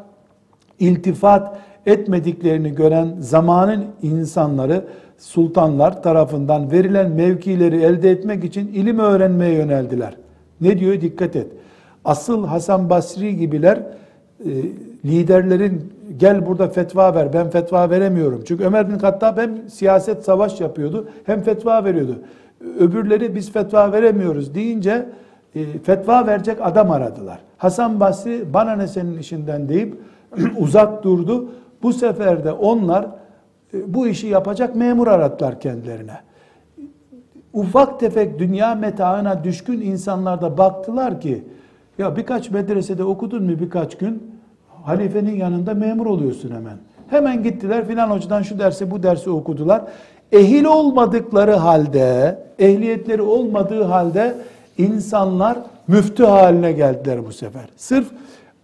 [0.79, 4.85] iltifat etmediklerini gören zamanın insanları
[5.19, 10.15] sultanlar tarafından verilen mevkileri elde etmek için ilim öğrenmeye yöneldiler.
[10.61, 11.01] Ne diyor?
[11.01, 11.47] Dikkat et.
[12.05, 13.83] Asıl Hasan Basri gibiler
[14.45, 14.51] e,
[15.05, 18.43] liderlerin gel burada fetva ver ben fetva veremiyorum.
[18.49, 22.19] Çünkü Ömer bin Hattab hem siyaset savaş yapıyordu hem fetva veriyordu.
[22.81, 25.07] Öbürleri biz fetva veremiyoruz deyince
[25.55, 27.39] e, fetva verecek adam aradılar.
[27.59, 29.95] Hasan Basri bana ne senin işinden deyip
[30.59, 31.49] uzak durdu.
[31.83, 33.07] Bu sefer de onlar
[33.73, 36.21] bu işi yapacak memur aradılar kendilerine.
[37.53, 41.45] Ufak tefek dünya metaına düşkün insanlar da baktılar ki
[41.99, 44.33] ya birkaç medresede okudun mu birkaç gün
[44.85, 46.77] halifenin yanında memur oluyorsun hemen.
[47.09, 49.83] Hemen gittiler filan hocadan şu dersi bu dersi okudular.
[50.33, 54.35] Ehil olmadıkları halde, ehliyetleri olmadığı halde
[54.79, 55.59] insanlar
[55.89, 57.65] müftü haline geldiler bu sefer.
[57.77, 58.07] Sırf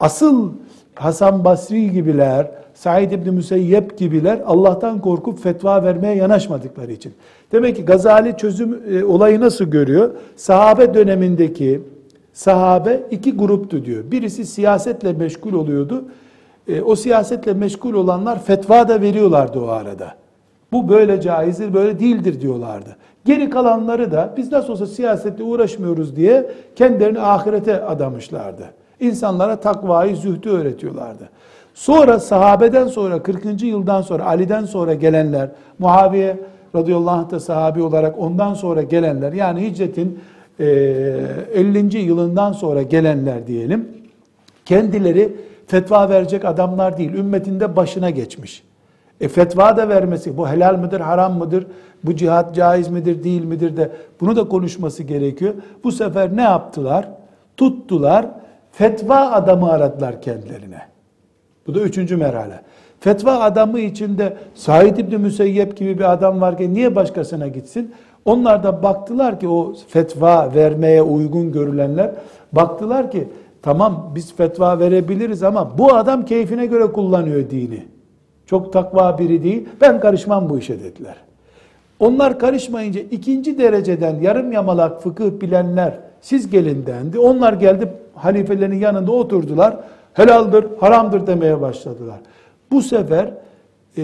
[0.00, 0.52] asıl
[0.94, 7.12] Hasan Basri gibiler, Said İbni Müseyyep gibiler Allah'tan korkup fetva vermeye yanaşmadıkları için.
[7.52, 10.10] Demek ki Gazali çözüm e, olayı nasıl görüyor?
[10.36, 11.82] Sahabe dönemindeki
[12.32, 14.04] sahabe iki gruptu diyor.
[14.10, 16.04] Birisi siyasetle meşgul oluyordu.
[16.68, 20.14] E, o siyasetle meşgul olanlar fetva da veriyorlardı o arada.
[20.72, 22.96] Bu böyle caizdir, böyle değildir diyorlardı.
[23.24, 28.64] Geri kalanları da biz nasıl olsa siyasetle uğraşmıyoruz diye kendilerini ahirete adamışlardı.
[29.02, 31.28] İnsanlara takvayı, zühdü öğretiyorlardı.
[31.74, 33.62] Sonra sahabeden sonra 40.
[33.62, 35.48] yıldan sonra Ali'den sonra gelenler,
[35.78, 36.40] Muaviye
[36.74, 40.20] radıyallahu anh da sahabi olarak ondan sonra gelenler yani hicretin
[40.58, 41.98] 50.
[41.98, 43.88] yılından sonra gelenler diyelim.
[44.64, 45.36] Kendileri
[45.66, 47.14] fetva verecek adamlar değil.
[47.14, 48.62] Ümmetinde başına geçmiş.
[49.20, 51.66] E fetva da vermesi, bu helal mıdır, haram mıdır,
[52.04, 53.90] bu cihat caiz midir, değil midir de
[54.20, 55.54] bunu da konuşması gerekiyor.
[55.84, 57.08] Bu sefer ne yaptılar?
[57.56, 58.26] Tuttular,
[58.72, 60.80] fetva adamı aradılar kendilerine.
[61.66, 62.60] Bu da üçüncü merhale.
[63.00, 67.94] Fetva adamı içinde Said İbni Müseyyep gibi bir adam varken niye başkasına gitsin?
[68.24, 72.10] Onlar da baktılar ki o fetva vermeye uygun görülenler
[72.52, 73.28] baktılar ki
[73.62, 77.82] tamam biz fetva verebiliriz ama bu adam keyfine göre kullanıyor dini.
[78.46, 79.68] Çok takva biri değil.
[79.80, 81.16] Ben karışmam bu işe dediler.
[82.00, 87.18] Onlar karışmayınca ikinci dereceden yarım yamalak fıkıh bilenler siz gelin dendi.
[87.18, 89.76] Onlar geldi halifelerin yanında oturdular.
[90.14, 92.16] Helaldir, haramdır demeye başladılar.
[92.70, 93.30] Bu sefer
[93.98, 94.02] e,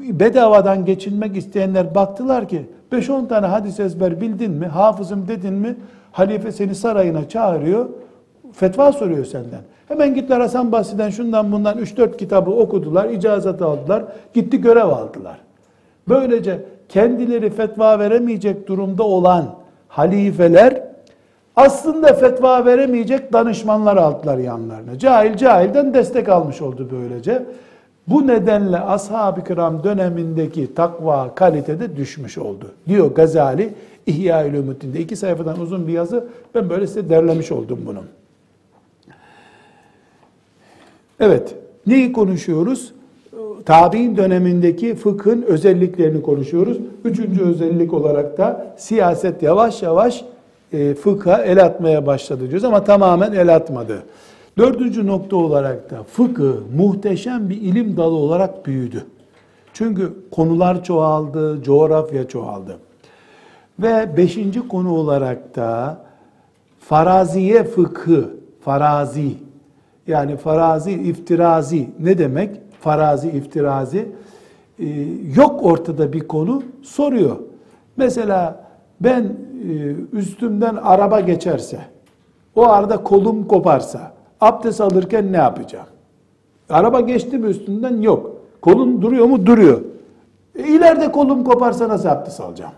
[0.00, 5.76] bedavadan geçinmek isteyenler baktılar ki 5-10 tane hadis ezber bildin mi, hafızım dedin mi,
[6.12, 7.88] halife seni sarayına çağırıyor,
[8.52, 9.60] fetva soruyor senden.
[9.88, 15.38] Hemen gittiler Hasan Basri'den şundan bundan 3-4 kitabı okudular, icazet aldılar, gitti görev aldılar.
[16.08, 19.44] Böylece kendileri fetva veremeyecek durumda olan
[19.88, 20.82] halifeler
[21.56, 24.98] aslında fetva veremeyecek danışmanlar aldılar yanlarına.
[24.98, 27.42] Cahil cahilden destek almış oldu böylece.
[28.06, 32.70] Bu nedenle ashab-ı kiram dönemindeki takva kalitede düşmüş oldu.
[32.88, 33.74] Diyor Gazali
[34.06, 35.00] İhya-ül Ümit'inde.
[35.00, 36.28] iki sayfadan uzun bir yazı.
[36.54, 38.00] Ben böyle size derlemiş oldum bunu.
[41.20, 41.54] Evet,
[41.86, 42.94] neyi konuşuyoruz?
[43.64, 46.78] Tabi'in dönemindeki fıkhın özelliklerini konuşuyoruz.
[47.04, 50.24] Üçüncü özellik olarak da siyaset yavaş yavaş
[50.74, 54.02] e, fıkha el atmaya başladı diyoruz ama tamamen el atmadı.
[54.58, 59.04] Dördüncü nokta olarak da fıkıh muhteşem bir ilim dalı olarak büyüdü.
[59.72, 62.78] Çünkü konular çoğaldı, coğrafya çoğaldı.
[63.78, 65.98] Ve beşinci konu olarak da
[66.80, 69.32] faraziye fıkhı, farazi,
[70.06, 72.60] yani farazi, iftirazi ne demek?
[72.80, 74.08] Farazi, iftirazi,
[74.78, 74.84] ee,
[75.36, 77.36] yok ortada bir konu soruyor.
[77.96, 78.66] Mesela
[79.00, 79.34] ben e,
[80.12, 81.78] üstümden araba geçerse,
[82.54, 85.86] o arada kolum koparsa, Abdest alırken ne yapacak?
[86.70, 88.00] Araba geçti mi üstünden?
[88.00, 88.36] Yok.
[88.60, 89.46] Kolun duruyor mu?
[89.46, 89.80] Duruyor.
[90.58, 92.72] E, ileride kolum koparsa nasıl abdest alacağım?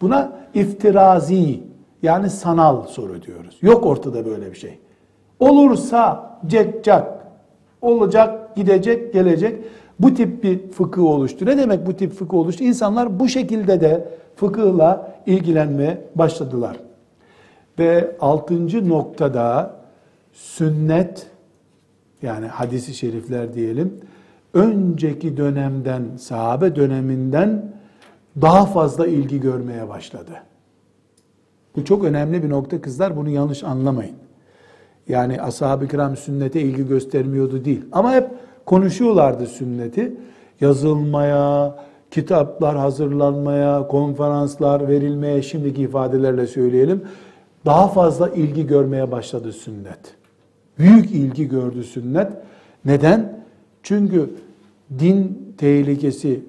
[0.00, 1.60] Buna iftirazi
[2.02, 3.58] yani sanal soru diyoruz.
[3.62, 4.78] Yok ortada böyle bir şey.
[5.40, 7.26] Olursa ceccak,
[7.82, 9.64] olacak, gidecek, gelecek.
[10.00, 11.46] Bu tip bir fıkıh oluştu.
[11.46, 12.64] Ne demek bu tip fıkıh oluştu?
[12.64, 16.76] İnsanlar bu şekilde de fıkıhla ilgilenmeye başladılar.
[17.78, 19.76] Ve altıncı noktada
[20.32, 21.26] sünnet
[22.22, 24.00] yani hadisi şerifler diyelim
[24.54, 27.72] önceki dönemden sahabe döneminden
[28.40, 30.32] daha fazla ilgi görmeye başladı.
[31.76, 33.16] Bu çok önemli bir nokta kızlar.
[33.16, 34.16] Bunu yanlış anlamayın.
[35.08, 37.84] Yani ashab-ı kiram sünnete ilgi göstermiyordu değil.
[37.92, 38.30] Ama hep
[38.68, 40.12] konuşuyorlardı sünneti.
[40.60, 41.74] Yazılmaya,
[42.10, 47.02] kitaplar hazırlanmaya, konferanslar verilmeye şimdiki ifadelerle söyleyelim.
[47.66, 49.98] Daha fazla ilgi görmeye başladı sünnet.
[50.78, 52.28] Büyük ilgi gördü sünnet.
[52.84, 53.42] Neden?
[53.82, 54.30] Çünkü
[54.98, 56.40] din tehlikesi,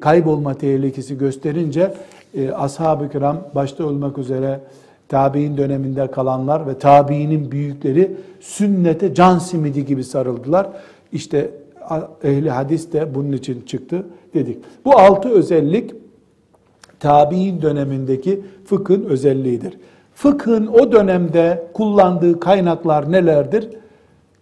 [0.00, 1.94] kaybolma tehlikesi gösterince
[2.34, 4.60] e, ashab-ı kiram başta olmak üzere
[5.08, 10.68] tabi'in döneminde kalanlar ve tabi'inin büyükleri sünnete can simidi gibi sarıldılar.
[11.12, 11.50] İşte
[12.22, 14.58] ehli hadis de bunun için çıktı dedik.
[14.84, 15.94] Bu altı özellik
[17.00, 19.78] tabi'in dönemindeki fıkhın özelliğidir.
[20.14, 23.68] Fıkhın o dönemde kullandığı kaynaklar nelerdir?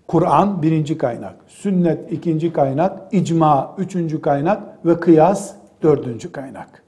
[0.07, 6.83] Kur'an birinci kaynak, sünnet ikinci kaynak, icma üçüncü kaynak ve kıyas dördüncü kaynak.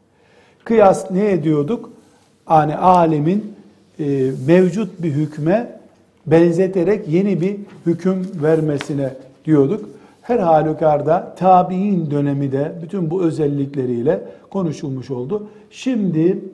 [0.65, 1.91] Kıyas ne ediyorduk?
[2.51, 3.55] Yani alemin
[4.01, 5.79] e, mevcut bir hükme
[6.27, 7.57] benzeterek yeni bir
[7.87, 9.89] hüküm vermesine diyorduk.
[10.29, 15.47] Her halükarda tabi'in dönemi de bütün bu özellikleriyle konuşulmuş oldu.
[15.71, 16.45] Şimdi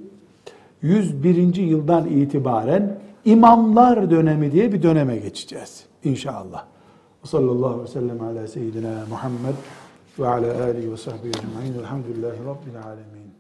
[0.82, 1.54] 101.
[1.56, 6.64] yıldan itibaren imamlar dönemi diye bir döneme geçeceğiz inşallah.
[7.24, 9.54] Sallallahu aleyhi ve sellem ala seyyidina Muhammed
[10.18, 11.80] ve ala alihi ve sahbihi ecma'in.
[11.80, 13.23] Elhamdülillahi Rabbil alemin.